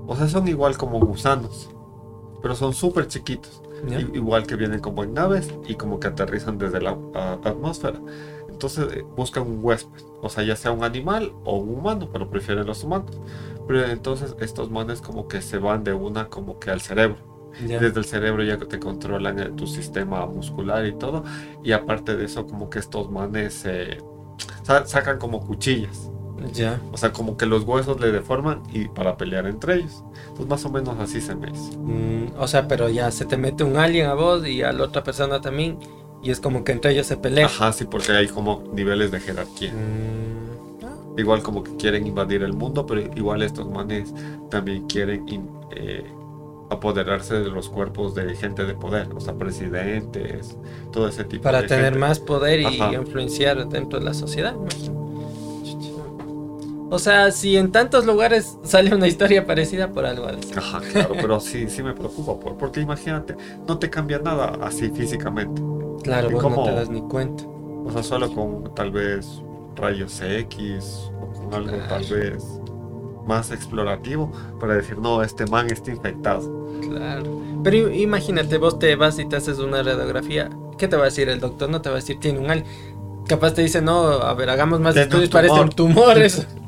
[0.07, 1.69] O sea, son igual como gusanos.
[2.41, 3.61] Pero son súper chiquitos.
[4.13, 7.99] Igual que vienen como en naves y como que aterrizan desde la a- atmósfera.
[8.49, 10.01] Entonces eh, buscan un huésped.
[10.21, 13.21] O sea, ya sea un animal o un humano, pero prefieren los humanos.
[13.67, 17.17] Pero entonces estos manes como que se van de una como que al cerebro.
[17.59, 17.79] ¿Ya?
[17.79, 21.23] Desde el cerebro ya que te controlan eh, tu sistema muscular y todo.
[21.63, 23.97] Y aparte de eso, como que estos manes eh,
[24.63, 26.11] sa- sacan como cuchillas.
[26.53, 26.81] ¿Ya?
[26.91, 30.03] O sea, como que los huesos le deforman y para pelear entre ellos.
[30.35, 31.77] Pues más o menos así se me hizo.
[31.79, 34.83] Mm, o sea, pero ya se te mete un alien a vos y a la
[34.85, 35.77] otra persona también,
[36.23, 37.47] y es como que entre ellos se pelean.
[37.47, 39.71] Ajá, sí, porque hay como niveles de jerarquía.
[39.73, 44.13] Mm, ah, Igual como que quieren invadir el mundo, pero igual estos manes
[44.49, 46.05] también quieren in- eh,
[46.71, 50.55] apoderarse de los cuerpos de gente de poder, o sea, presidentes,
[50.91, 51.99] todo ese tipo para de tener gente.
[51.99, 52.93] más poder y Ajá.
[52.93, 54.53] influenciar dentro de la sociedad.
[56.91, 60.51] O sea, si en tantos lugares sale una historia parecida por algo así.
[60.55, 63.35] Ajá, claro, pero sí, sí me preocupa, por- porque imagínate,
[63.67, 65.61] no te cambia nada así físicamente.
[66.03, 67.43] Claro, ¿Y vos no te das ni cuenta.
[67.45, 69.41] O sea, solo con tal vez
[69.75, 72.43] rayos X o con algo tal vez
[73.25, 76.41] más explorativo para decir, no, este man está infectado.
[76.81, 77.41] Claro.
[77.63, 80.49] Pero imagínate, vos te vas y te haces una radiografía.
[80.77, 81.69] ¿Qué te va a decir el doctor?
[81.69, 82.65] No te va a decir tiene un alien.
[83.27, 85.73] Capaz te dicen, no, a ver, hagamos más Tiene un estudios para tumor.
[85.73, 86.17] tumor.
[86.17, 86.43] eso.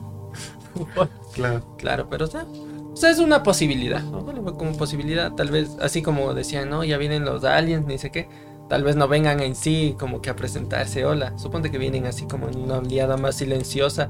[1.33, 1.75] Claro.
[1.77, 4.03] Claro, pero o sea, o sea, es una posibilidad.
[4.03, 4.25] ¿no?
[4.57, 8.27] Como posibilidad, tal vez, así como decían, no, ya vienen los aliens, ni sé qué.
[8.69, 11.37] Tal vez no vengan en sí como que a presentarse, hola.
[11.37, 14.09] Suponte que vienen así como en una oleada más silenciosa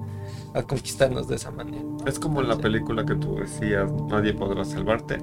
[0.53, 1.83] a conquistarnos de esa manera.
[2.05, 5.17] Es como en la película que tú decías, nadie podrá salvarte.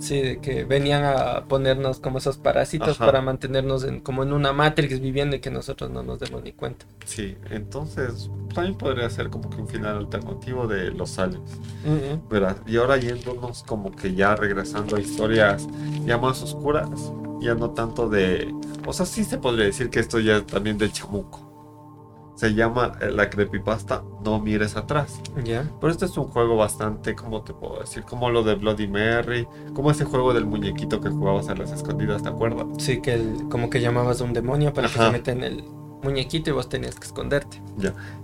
[0.00, 3.06] Sí, de que venían a ponernos como esos parásitos Ajá.
[3.06, 6.52] para mantenernos en, como en una Matrix viviendo y que nosotros no nos demos ni
[6.52, 6.86] cuenta.
[7.04, 11.58] Sí, entonces también podría ser como que un final alternativo de los aliens.
[12.30, 12.56] ¿verdad?
[12.66, 15.66] Y ahora yéndonos como que ya regresando a historias
[16.04, 16.88] ya más oscuras,
[17.40, 18.52] ya no tanto de...
[18.86, 21.43] O sea, sí se podría decir que esto ya es también del chamuco.
[22.34, 25.20] Se llama eh, la creepypasta No mires atrás.
[25.44, 25.70] Ya.
[25.80, 28.02] Pero este es un juego bastante, ¿cómo te puedo decir?
[28.04, 32.22] Como lo de Bloody Mary, como ese juego del muñequito que jugabas a las escondidas,
[32.22, 32.66] ¿te acuerdas?
[32.78, 35.64] Sí, que el- como que llamabas a un demonio para que se meta en el
[36.02, 37.62] muñequito y vos tenías que esconderte.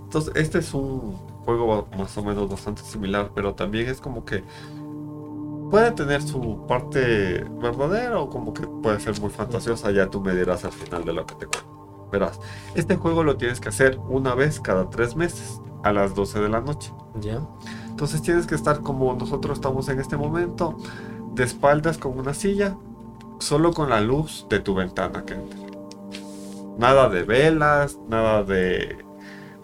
[0.03, 1.13] Entonces, este es un
[1.45, 4.43] juego más o menos bastante similar, pero también es como que
[5.71, 9.89] puede tener su parte verdadera o como que puede ser muy fantasiosa.
[9.91, 11.80] Ya tú me dirás al final de lo que te cuento.
[12.11, 12.39] Verás,
[12.75, 16.49] este juego lo tienes que hacer una vez cada tres meses, a las 12 de
[16.49, 16.91] la noche.
[17.19, 17.39] Ya.
[17.89, 20.75] Entonces tienes que estar como nosotros estamos en este momento,
[21.33, 22.75] de espaldas con una silla,
[23.39, 25.59] solo con la luz de tu ventana que entra.
[26.77, 28.97] Nada de velas, nada de...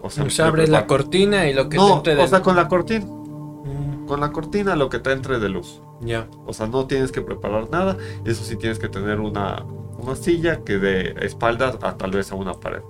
[0.02, 2.42] O sea, Se abre la cortina y lo que te no, entre o del- sea,
[2.42, 3.04] con la cortina.
[3.04, 5.82] Mm, Con la cortina lo que te entre de luz.
[6.00, 6.28] Ya.
[6.46, 7.96] O sea, no tienes que preparar nada.
[8.24, 9.64] Eso sí tienes que tener una,
[9.98, 12.82] una silla que de espaldas a tal vez a una pared.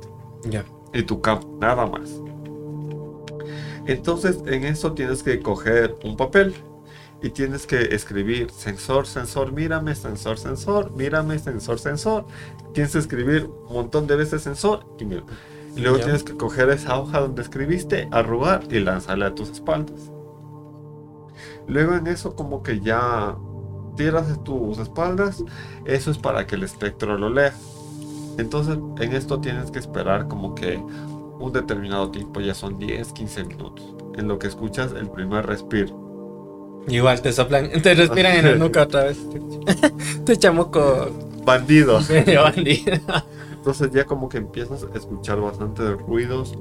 [0.44, 0.64] Ya.
[0.92, 2.20] Y tu cama, nada más.
[3.86, 6.54] Entonces, en eso tienes que coger un papel
[7.22, 12.26] y tienes que escribir sensor, sensor, mírame, sensor, sensor, mírame, sensor, sensor.
[12.74, 15.22] Tienes que escribir un montón de veces sensor y mira.
[15.74, 16.04] Y luego Ya.
[16.04, 20.10] tienes que coger esa hoja donde escribiste, arrugar y lanzarla a tus espaldas.
[21.66, 23.36] Luego en eso como que ya
[23.98, 25.44] tiras de tus espaldas,
[25.84, 27.52] eso es para que el espectro lo lea.
[28.38, 30.80] Entonces en esto tienes que esperar como que
[31.38, 36.08] un determinado tiempo, ya son 10, 15 minutos, en lo que escuchas el primer respiro.
[36.88, 39.18] Igual te soplan, te respiran en la nuca otra vez.
[40.24, 41.10] Te chamuco
[41.44, 42.00] Bandido.
[43.52, 46.56] Entonces ya como que empiezas a escuchar bastante de ruidos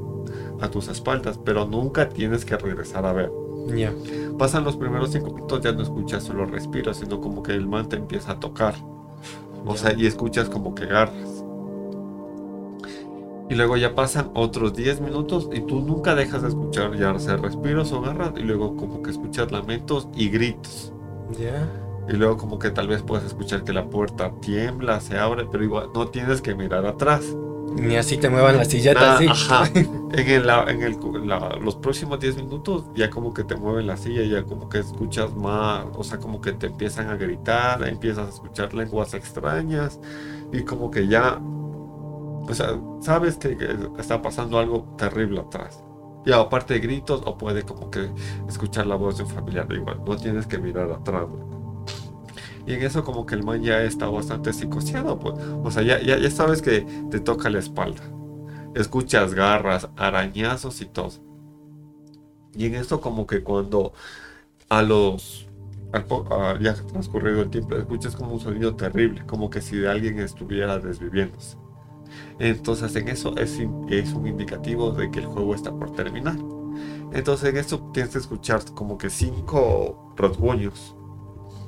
[0.59, 3.31] a tus espaldas, pero nunca tienes que regresar a ver.
[3.75, 3.93] Ya.
[4.37, 7.89] Pasan los primeros 5 minutos, ya no escuchas solo respiros, sino como que el man
[7.89, 8.75] te empieza a tocar.
[9.65, 11.43] O sea, y escuchas como que garras.
[13.49, 17.37] Y luego ya pasan otros 10 minutos y tú nunca dejas de escuchar ya sea
[17.37, 20.91] respiros o garras y luego como que escuchas lamentos y gritos.
[21.39, 21.67] Ya.
[22.09, 25.63] Y luego como que tal vez puedes escuchar que la puerta tiembla, se abre, pero
[25.63, 27.23] igual no tienes que mirar atrás.
[27.73, 29.27] Ni así te muevan la silleta Nada, así.
[29.27, 29.69] ajá.
[30.09, 33.97] En, el, en el- la- los próximos 10 minutos ya como que te mueven la
[33.97, 38.27] silla, ya como que escuchas más, o sea, como que te empiezan a gritar, empiezas
[38.27, 39.99] a escuchar lenguas extrañas
[40.53, 43.57] y como que ya, o sea, sabes que,
[43.99, 45.83] está pasando algo terrible atrás.
[46.25, 48.09] Y aparte de gritos, o puede como que
[48.47, 51.25] escuchar la voz de un familiar, igual, no tienes que mirar atrás.
[52.65, 55.35] Y en eso como que el man ya está bastante psicoseado, pues.
[55.63, 58.01] O sea, ya, ya, ya sabes que te toca la espalda.
[58.75, 61.11] Escuchas garras, arañazos y todo.
[62.55, 63.93] Y en eso como que cuando
[64.69, 65.47] a los...
[65.93, 69.85] al po- a- ya transcurrido el tiempo, escuchas como un sonido terrible, como que si
[69.87, 71.57] alguien estuviera desviviéndose.
[72.39, 73.59] Entonces en eso es,
[73.89, 76.37] es un indicativo de que el juego está por terminar.
[77.13, 80.96] Entonces en eso tienes que escuchar como que cinco rasguños.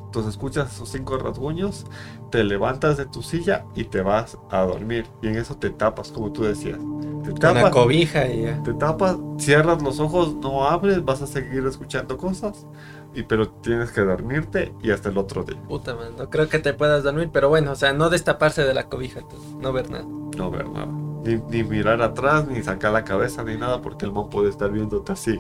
[0.10, 1.86] Entonces escuchas esos cinco rasguños,
[2.32, 5.06] te levantas de tu silla y te vas a dormir.
[5.22, 6.80] Y en eso te tapas, como tú decías.
[7.24, 8.64] Te tapas, cobija y ya.
[8.64, 12.66] te tapas, cierras los ojos, no abres, vas a seguir escuchando cosas.
[13.14, 15.62] Y pero tienes que dormirte y hasta el otro día.
[15.68, 18.74] Puta, man, no creo que te puedas dormir, pero bueno, o sea, no destaparse de
[18.74, 20.06] la cobija, entonces, no ver nada.
[20.38, 20.88] No ver nada.
[21.24, 24.72] Ni, ni mirar atrás, ni sacar la cabeza, ni nada, porque el man puede estar
[24.72, 25.40] viéndote así.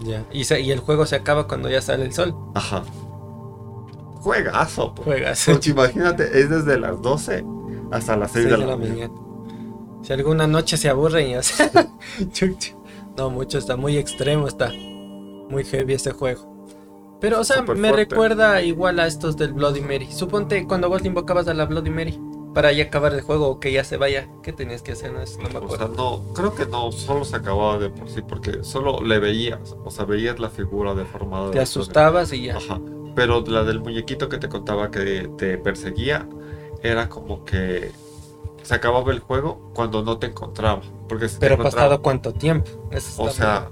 [0.00, 0.24] Ya.
[0.32, 2.34] Y, se- y el juego se acaba cuando ya sale el sol.
[2.54, 2.82] Ajá.
[4.22, 5.02] Juegazo, po.
[5.02, 5.44] Juegas.
[5.46, 7.44] Porque imagínate, es desde las 12
[7.90, 9.12] hasta las 6 Seis de la, mañana.
[10.02, 11.34] Si alguna noche se aburren y.
[12.32, 12.74] Chucha.
[13.16, 16.50] no, mucho, está muy extremo, está muy heavy este juego.
[17.20, 18.10] Pero, o sea, Súper me fuerte.
[18.14, 20.10] recuerda igual a estos del Bloody Mary.
[20.10, 22.18] Suponte cuando vos le invocabas a la Bloody Mary
[22.52, 25.12] para ya acabar el juego o que ya se vaya, ¿qué tenías que hacer?
[25.12, 25.94] No, no me O sea, acuerdo.
[26.26, 29.90] no, creo que no, solo se acababa de por sí, porque solo le veías, o
[29.90, 31.50] sea, veías la figura deformada.
[31.50, 32.56] Te de- asustabas y ya.
[32.58, 32.80] Ajá.
[33.14, 36.26] Pero la del muñequito que te contaba que te perseguía,
[36.82, 37.90] era como que
[38.62, 40.80] se acababa el juego cuando no te encontraba.
[41.08, 42.70] Porque si te Pero encontraba- pasado cuánto tiempo.
[42.90, 43.68] Eso O sea,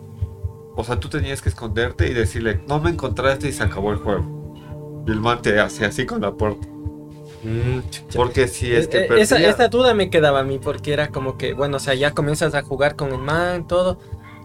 [0.77, 3.99] o sea, tú tenías que esconderte y decirle, no me encontraste y se acabó el
[3.99, 4.55] juego.
[5.07, 6.67] Y el man te hacía así con la puerta.
[7.43, 7.81] Mm.
[8.15, 10.93] Porque si es que Eh, eh, esa, perdía- esa duda me quedaba a mí porque
[10.93, 13.99] era como que, bueno, o sea, ya comienzas a jugar con el man, todo,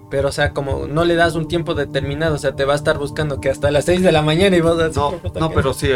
[0.09, 2.75] pero o sea, como no le das un tiempo determinado, o sea, te va a
[2.75, 5.73] estar buscando que hasta las 6 de la mañana y vos así, No, no, pero
[5.73, 5.89] sí,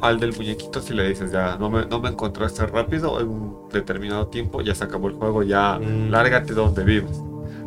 [0.00, 3.68] al del muñequito si le dices ya, no me, no me encontraste rápido en un
[3.72, 6.10] determinado tiempo, ya se acabó el juego, ya Mm.
[6.10, 7.20] lárgate donde vives.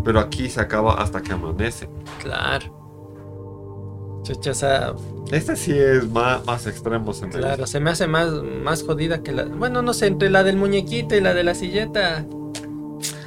[0.06, 1.90] Pero aquí se acaba hasta que amanece.
[2.24, 2.74] Claro.
[4.24, 4.94] Chucha, o sea,
[5.32, 8.30] Este sí es más, más extremo, se claro, se me hace más,
[8.64, 9.44] más jodida que la...
[9.46, 12.26] Bueno, no sé, entre la del muñequito y la de la silleta,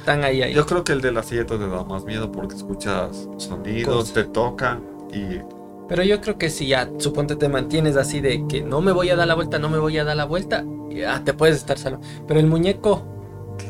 [0.01, 0.53] están ahí, ahí.
[0.53, 4.13] Yo creo que el de la silleta te da más miedo porque escuchas sonidos, Cosas.
[4.13, 4.83] te tocan
[5.13, 5.39] y
[5.87, 9.09] Pero yo creo que si ya, suponte te mantienes así de que no me voy
[9.09, 11.77] a dar la vuelta, no me voy a dar la vuelta, ya te puedes estar
[11.77, 12.01] salvo.
[12.27, 13.03] Pero el muñeco,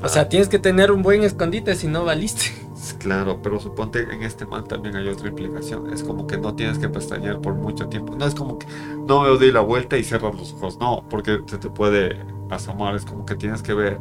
[0.04, 2.52] o sea, tienes que tener un buen escondite, si no valiste.
[2.98, 5.94] Claro, pero suponte en este man también hay otra implicación.
[5.94, 8.16] Es como que no tienes que pestañear por mucho tiempo.
[8.16, 8.66] No es como que
[9.08, 10.80] no me doy la vuelta y cierras los ojos.
[10.80, 12.18] No, porque se te puede
[12.50, 12.96] asomar.
[12.96, 14.00] Es como que tienes que ver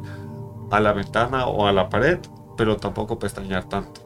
[0.71, 2.19] a la ventana o a la pared,
[2.57, 4.03] pero tampoco pestañear tanto.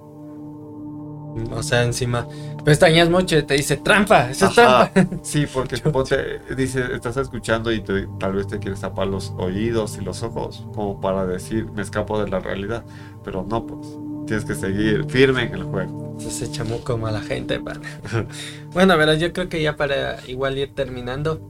[1.51, 2.29] O sea, encima,
[2.65, 4.93] pestañas mucho y te dice trampa, eso es trampa.
[5.23, 9.97] Sí, porque suponte, dice, estás escuchando y te- tal vez te quieres tapar los oídos
[9.99, 12.85] y los ojos como para decir me escapo de la realidad.
[13.25, 13.81] Pero no, pues
[14.27, 16.17] tienes que seguir firme en el juego.
[16.21, 17.81] Se chamuco como a la gente, pana.
[18.73, 21.41] Bueno, verás, yo creo que ya para igual ir terminando.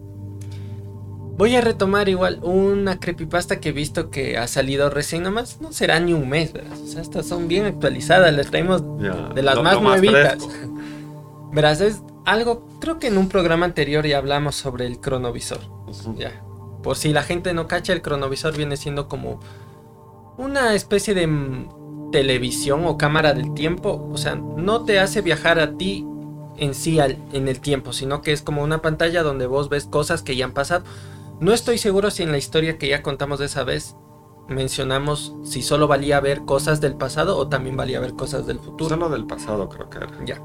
[1.36, 5.60] Voy a retomar igual una creepypasta que he visto que ha salido recién nomás.
[5.60, 6.78] No será ni un mes, verás.
[6.78, 8.32] O sea, estas son bien actualizadas.
[8.34, 8.82] Les traemos
[9.34, 10.38] De las lo- más lo nuevitas.
[11.52, 15.58] Verás, es algo, creo que en un programa anterior ya hablamos sobre el cronovisor.
[15.88, 16.14] Ujú.
[16.16, 16.40] Ya.
[16.82, 19.40] Por si la gente no cacha, el cronovisor viene siendo como
[20.36, 21.28] una especie de
[22.12, 24.08] televisión o cámara del tiempo.
[24.12, 26.06] O sea, no te hace viajar a ti
[26.58, 29.86] en sí al- en el tiempo, sino que es como una pantalla donde vos ves
[29.86, 30.84] cosas que ya han pasado.
[31.40, 33.96] No estoy seguro si en la historia que ya contamos de esa vez
[34.48, 38.90] mencionamos si solo valía ver cosas del pasado o también valía ver cosas del futuro.
[38.90, 40.08] Solo del pasado creo que era.
[40.24, 40.40] Ya.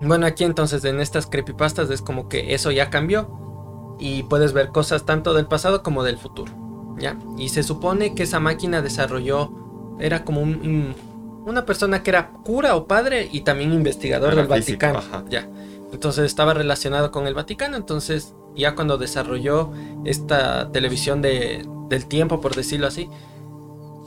[0.00, 3.30] Bueno, aquí entonces en estas creepypastas es como que eso ya cambió
[3.98, 6.52] y puedes ver cosas tanto del pasado como del futuro.
[6.98, 7.18] ¿Ya?
[7.38, 9.50] Y se supone que esa máquina desarrolló,
[9.98, 10.94] era como un, un-
[11.46, 14.98] una persona que era cura o padre y también investigador Era del físico, Vaticano.
[14.98, 15.24] ajá.
[15.28, 15.48] Ya.
[15.92, 19.72] Entonces estaba relacionado con el Vaticano, entonces ya cuando desarrolló
[20.04, 23.08] esta televisión de, del tiempo, por decirlo así,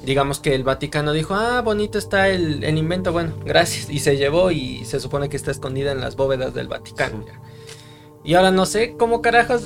[0.03, 4.17] digamos que el Vaticano dijo, ah, bonito está el, el invento, bueno, gracias, y se
[4.17, 7.23] llevó y se supone que está escondida en las bóvedas del Vaticano.
[8.23, 9.63] Y ahora no sé cómo carajos,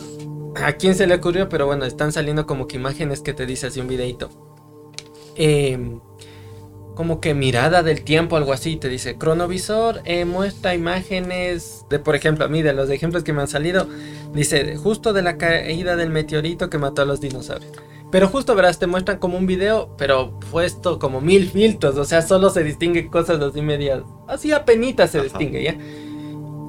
[0.55, 3.67] a quién se le ocurrió, pero bueno, están saliendo como que imágenes que te dice
[3.67, 4.29] así un videito.
[5.35, 6.01] Em,
[6.99, 12.13] como que mirada del tiempo, algo así, te dice, cronovisor eh, muestra imágenes de, por
[12.13, 13.87] ejemplo, a mí, de los ejemplos que me han salido,
[14.33, 17.71] dice, justo de la caída del meteorito que mató a los dinosaurios.
[18.11, 22.21] Pero justo verás, te muestran como un video, pero puesto como mil filtros, o sea,
[22.21, 25.23] solo se distingue cosas así medias, así apenitas se Ajá.
[25.23, 25.77] distingue, ¿ya?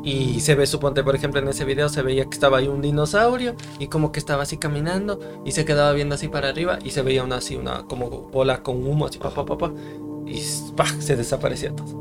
[0.05, 2.83] Y se ve, suponte, por ejemplo, en ese video se veía que estaba ahí un
[2.83, 6.91] dinosaurio y como que estaba así caminando y se quedaba viendo así para arriba y
[6.91, 9.72] se veía una así, una como bola con humo así, pa, pa, pa, pa,
[10.31, 10.43] y
[10.76, 10.87] ¡pah!
[10.99, 12.01] se desaparecía todo.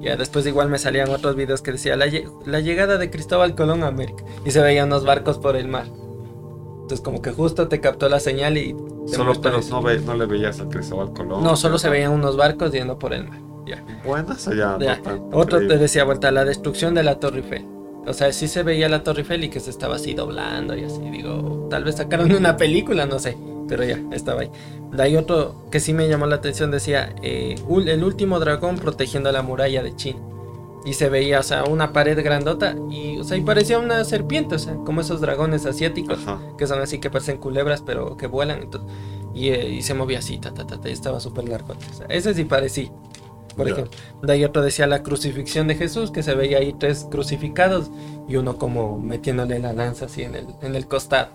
[0.00, 2.06] Ya después igual me salían otros videos que decía la,
[2.44, 5.86] la llegada de Cristóbal Colón a América y se veían unos barcos por el mar.
[6.82, 8.74] Entonces como que justo te captó la señal y...
[9.08, 11.42] te Solo, pero no, ve- no le veías a Cristóbal Colón.
[11.42, 13.40] No, solo se veían unos barcos yendo por el mar.
[13.66, 13.84] Ya.
[14.04, 14.78] Bueno, eso ya.
[14.78, 15.78] No Otro te creíble.
[15.78, 17.64] decía, vuelta, la destrucción de la Torre Eiffel.
[18.06, 20.84] O sea, sí se veía la Torre Eiffel y que se estaba así doblando y
[20.84, 21.00] así.
[21.10, 23.36] Digo, tal vez sacaron una película, no sé.
[23.68, 24.50] Pero ya, estaba ahí.
[24.92, 27.56] De ahí otro que sí me llamó la atención, decía, eh,
[27.86, 30.20] el último dragón protegiendo la muralla de China.
[30.84, 34.54] Y se veía, o sea, una pared grandota y, o sea, y parecía una serpiente,
[34.54, 36.40] o sea, como esos dragones asiáticos Ajá.
[36.56, 38.88] que son así que parecen culebras pero que vuelan entonces,
[39.34, 41.94] y, eh, y se movía así ta, ta, ta, ta, y estaba súper largo o
[41.96, 42.92] sea, ese sí parecía
[43.56, 43.72] por Ya.
[43.72, 47.90] ejemplo de ahí otro decía la crucifixión de Jesús que se veía ahí tres crucificados
[48.28, 51.30] y uno como metiéndole la lanza así en el, en el costado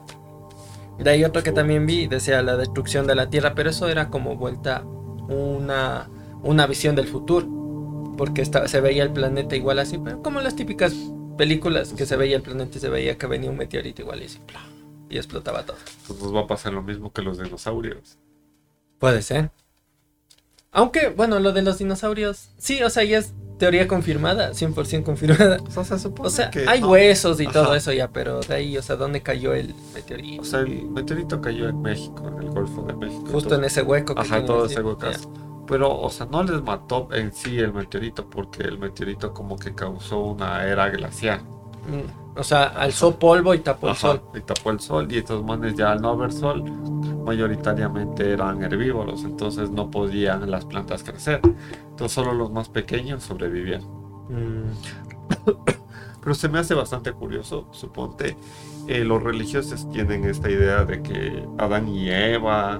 [1.03, 4.09] de ahí otro que también vi decía la destrucción de la tierra pero eso era
[4.09, 4.83] como vuelta
[5.27, 6.09] una
[6.43, 10.55] una visión del futuro porque estaba, se veía el planeta igual así pero como las
[10.55, 10.93] típicas
[11.37, 14.25] películas que se veía el planeta y se veía que venía un meteorito igual y
[14.25, 14.39] así
[15.11, 15.77] y explotaba todo.
[16.07, 18.17] Pues nos va a pasar lo mismo que los dinosaurios.
[18.97, 19.51] Puede ser.
[20.71, 25.59] Aunque, bueno, lo de los dinosaurios, sí, o sea, ya es teoría confirmada, 100% confirmada.
[25.67, 26.89] O sea, se supone O sea, que hay no.
[26.89, 30.41] huesos y todo eso ya, pero de ahí, o sea, ¿dónde cayó el meteorito?
[30.41, 33.23] O sea, el meteorito cayó en México, en el Golfo de México.
[33.31, 34.15] Justo en ese hueco.
[34.15, 35.31] que Ajá, tiene todo ese huecazo.
[35.67, 39.75] Pero, o sea, no les mató en sí el meteorito porque el meteorito como que
[39.75, 41.43] causó una era glacial.
[41.87, 44.21] Mm, O sea, alzó polvo y tapó el Ajá, sol.
[44.33, 46.63] Y tapó el sol y estos manes ya al no haber sol
[47.25, 51.41] mayoritariamente eran herbívoros, entonces no podían las plantas crecer.
[51.89, 53.81] Entonces solo los más pequeños sobrevivían.
[54.29, 54.71] Mm,
[56.21, 58.37] Pero se me hace bastante curioso, suponte,
[58.87, 62.77] eh, los religiosos tienen esta idea de que Adán y Eva,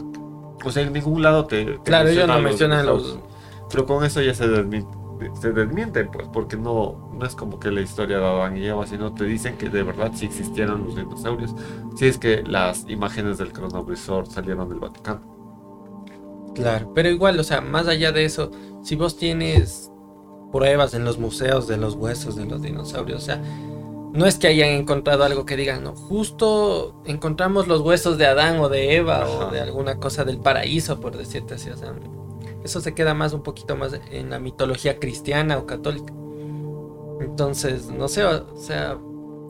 [0.63, 1.65] o sea, en ningún lado te...
[1.65, 3.15] te Claro, ellos no mencionan dinosaurios.
[3.15, 3.23] los.
[3.71, 5.00] Pero con eso ya se desmienten,
[5.39, 8.85] se desmienten, pues, porque no, no es como que la historia de Adán y Eva,
[8.87, 11.55] sino te dicen que de verdad sí existieron los dinosaurios.
[11.95, 15.21] Si es que las imágenes del cronovisor salieron del Vaticano.
[16.55, 18.51] Claro, pero igual, o sea, más allá de eso,
[18.83, 19.91] si vos tienes
[20.51, 23.41] pruebas en los museos de los huesos de los dinosaurios, o sea,
[24.13, 28.59] no es que hayan encontrado algo que digan, no, justo encontramos los huesos de Adán
[28.59, 31.93] o de Eva o de alguna cosa del paraíso, por decirte así, o sea,
[32.63, 36.13] eso se queda más un poquito más en la mitología cristiana o católica.
[37.19, 38.97] Entonces, no sé, o sea,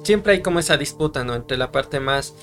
[0.04, 1.36] siempre hay como esa disputa, ¿no?
[1.36, 2.36] Entre la parte más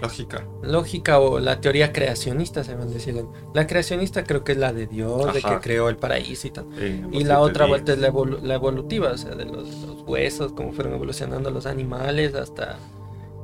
[0.00, 0.46] Lógica.
[0.62, 3.24] lógica o la teoría creacionista, se van a decir.
[3.54, 6.66] La creacionista creo que es la de Dios, de que creó el paraíso y tal.
[7.12, 7.68] Y la otra días.
[7.70, 11.50] vuelta es la, evolu- la evolutiva, o sea, de los, los huesos, cómo fueron evolucionando
[11.50, 12.78] los animales hasta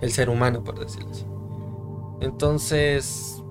[0.02, 1.24] el ser humano, por decirlo así.
[2.20, 3.42] Entonces,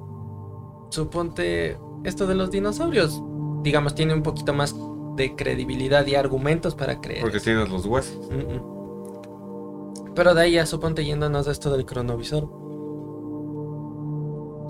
[0.89, 3.21] suponte, esto de los dinosaurios,
[3.63, 4.75] digamos, tiene un poquito más
[5.15, 7.21] de credibilidad y argumentos para creer.
[7.21, 8.29] Porque tienes los huesos.
[8.29, 10.13] Mm, mm.
[10.15, 12.49] Pero de ahí ya suponte yéndonos a esto del cronovisor.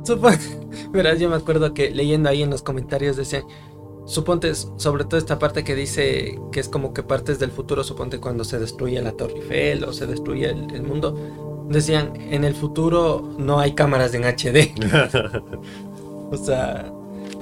[0.03, 0.43] Suponte,
[0.91, 3.43] verás, yo me acuerdo que leyendo ahí en los comentarios decían,
[4.05, 8.19] suponte, sobre todo esta parte que dice que es como que partes del futuro, suponte
[8.19, 12.55] cuando se destruye la Torre Eiffel o se destruye el, el mundo, decían, en el
[12.55, 14.73] futuro no hay cámaras en HD.
[16.33, 16.89] O sea,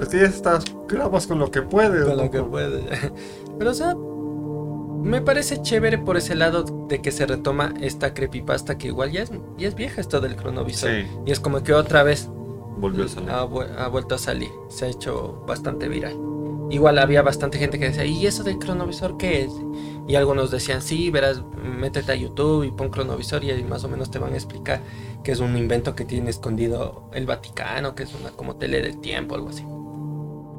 [0.00, 2.04] Es que ya estás, grabas con lo que puedes.
[2.06, 2.82] con lo que puede.
[3.58, 8.76] Pero o sea, me parece chévere por ese lado de que se retoma esta creepypasta
[8.78, 10.90] que igual ya es, ya es vieja esto del cronovisor.
[10.90, 12.28] Sí, Y es como que otra vez
[12.78, 13.30] volvió a salir.
[13.30, 14.50] ha, vu- ha vuelto a salir.
[14.68, 16.16] Se ha hecho bastante viral.
[16.70, 19.52] Igual había bastante gente que decía, ¿y eso del cronovisor qué es?
[20.06, 23.88] Y algunos decían, sí, verás, métete a YouTube y pon cronovisor y ahí más o
[23.88, 24.80] menos te van a explicar
[25.24, 28.98] que es un invento que tiene escondido el Vaticano, que es una como tele del
[29.00, 29.64] tiempo, algo así.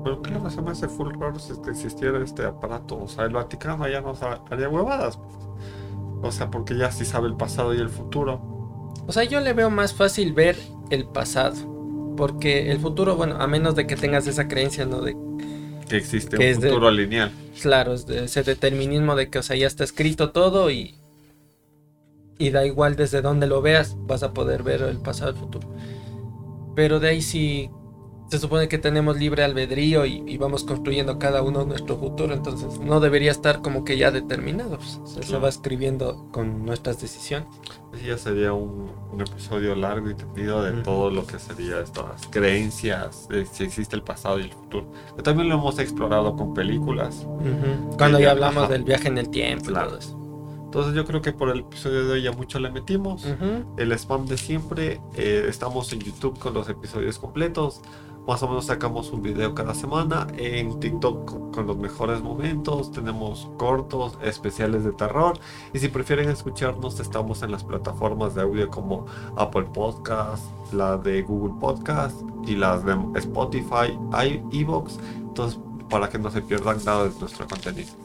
[0.03, 2.99] Pero claro, se me hace full raro si es que existiera este aparato.
[3.01, 4.13] O sea, el Vaticano ya no
[4.49, 5.19] haría huevadas.
[6.23, 8.41] O sea, porque ya sí sabe el pasado y el futuro.
[9.07, 10.55] O sea, yo le veo más fácil ver
[10.89, 11.55] el pasado.
[12.17, 15.01] Porque el futuro, bueno, a menos de que tengas esa creencia, ¿no?
[15.01, 15.15] De,
[15.87, 17.31] Que existe Que un de- futuro lineal.
[17.61, 20.95] claro, es de ese determinismo de que, o sea, ya está escrito todo y.
[22.37, 25.39] Y da igual desde dónde lo veas, vas a poder ver el pasado y el
[25.39, 25.67] futuro.
[26.75, 27.69] Pero de ahí sí.
[28.31, 32.79] Se supone que tenemos libre albedrío y, y vamos construyendo cada uno nuestro futuro, entonces
[32.79, 34.77] no debería estar como que ya determinado.
[34.77, 35.41] pues, se Claro.
[35.41, 37.49] va escribiendo con nuestras decisiones.
[37.93, 42.25] Ese ya sería un, un episodio largo y tendido de todo lo que sería estas
[42.29, 44.85] creencias, de si existe el pasado y el futuro.
[45.17, 47.27] Que también lo hemos explorado con películas.
[47.97, 49.89] Cuando Sí, ya hablamos del viaje en el tiempo y Claro.
[49.89, 50.17] todo eso.
[50.63, 53.25] Entonces yo creo que por el episodio de hoy ya mucho le metimos.
[53.25, 53.75] Ujú.
[53.77, 55.01] El spam de siempre.
[55.17, 57.81] eh, estamos en YouTube con los episodios completos.
[58.27, 60.27] Más o menos sacamos un video cada semana.
[60.37, 62.91] En TikTok con, los mejores momentos.
[62.91, 65.39] Tenemos cortos, especiales de terror.
[65.73, 69.05] Y si prefieren escucharnos, estamos en las plataformas de audio como
[69.37, 74.97] Apple Podcast, la de Google Podcast y las de Spotify, i- Evox.
[75.17, 75.59] Entonces,
[75.89, 78.00] para que no se pierdan nada de nuestro contenido.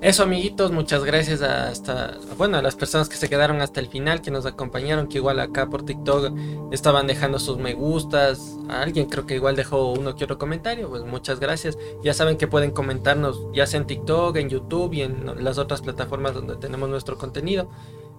[0.00, 3.88] Eso, amiguitos, muchas gracias a hasta, bueno, a las personas que se quedaron hasta el
[3.88, 6.32] final, que nos acompañaron, que igual acá por TikTok
[6.70, 8.56] estaban dejando sus me gustas.
[8.68, 11.76] A alguien creo que igual dejó uno que otro comentario, pues muchas gracias.
[12.04, 15.82] Ya saben que pueden comentarnos, ya sea en TikTok, en YouTube y en las otras
[15.82, 17.68] plataformas donde tenemos nuestro contenido,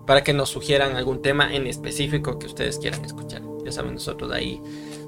[0.05, 3.41] para que nos sugieran algún tema en específico que ustedes quieran escuchar.
[3.63, 4.61] Ya saben, nosotros ahí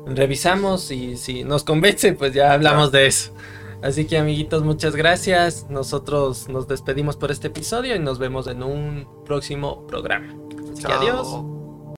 [0.05, 3.33] revisamos y si nos convence, pues ya hablamos de eso.
[3.81, 5.67] Así que amiguitos, muchas gracias.
[5.69, 10.35] Nosotros nos despedimos por este episodio y nos vemos en un próximo programa.
[10.71, 11.60] Así que adiós.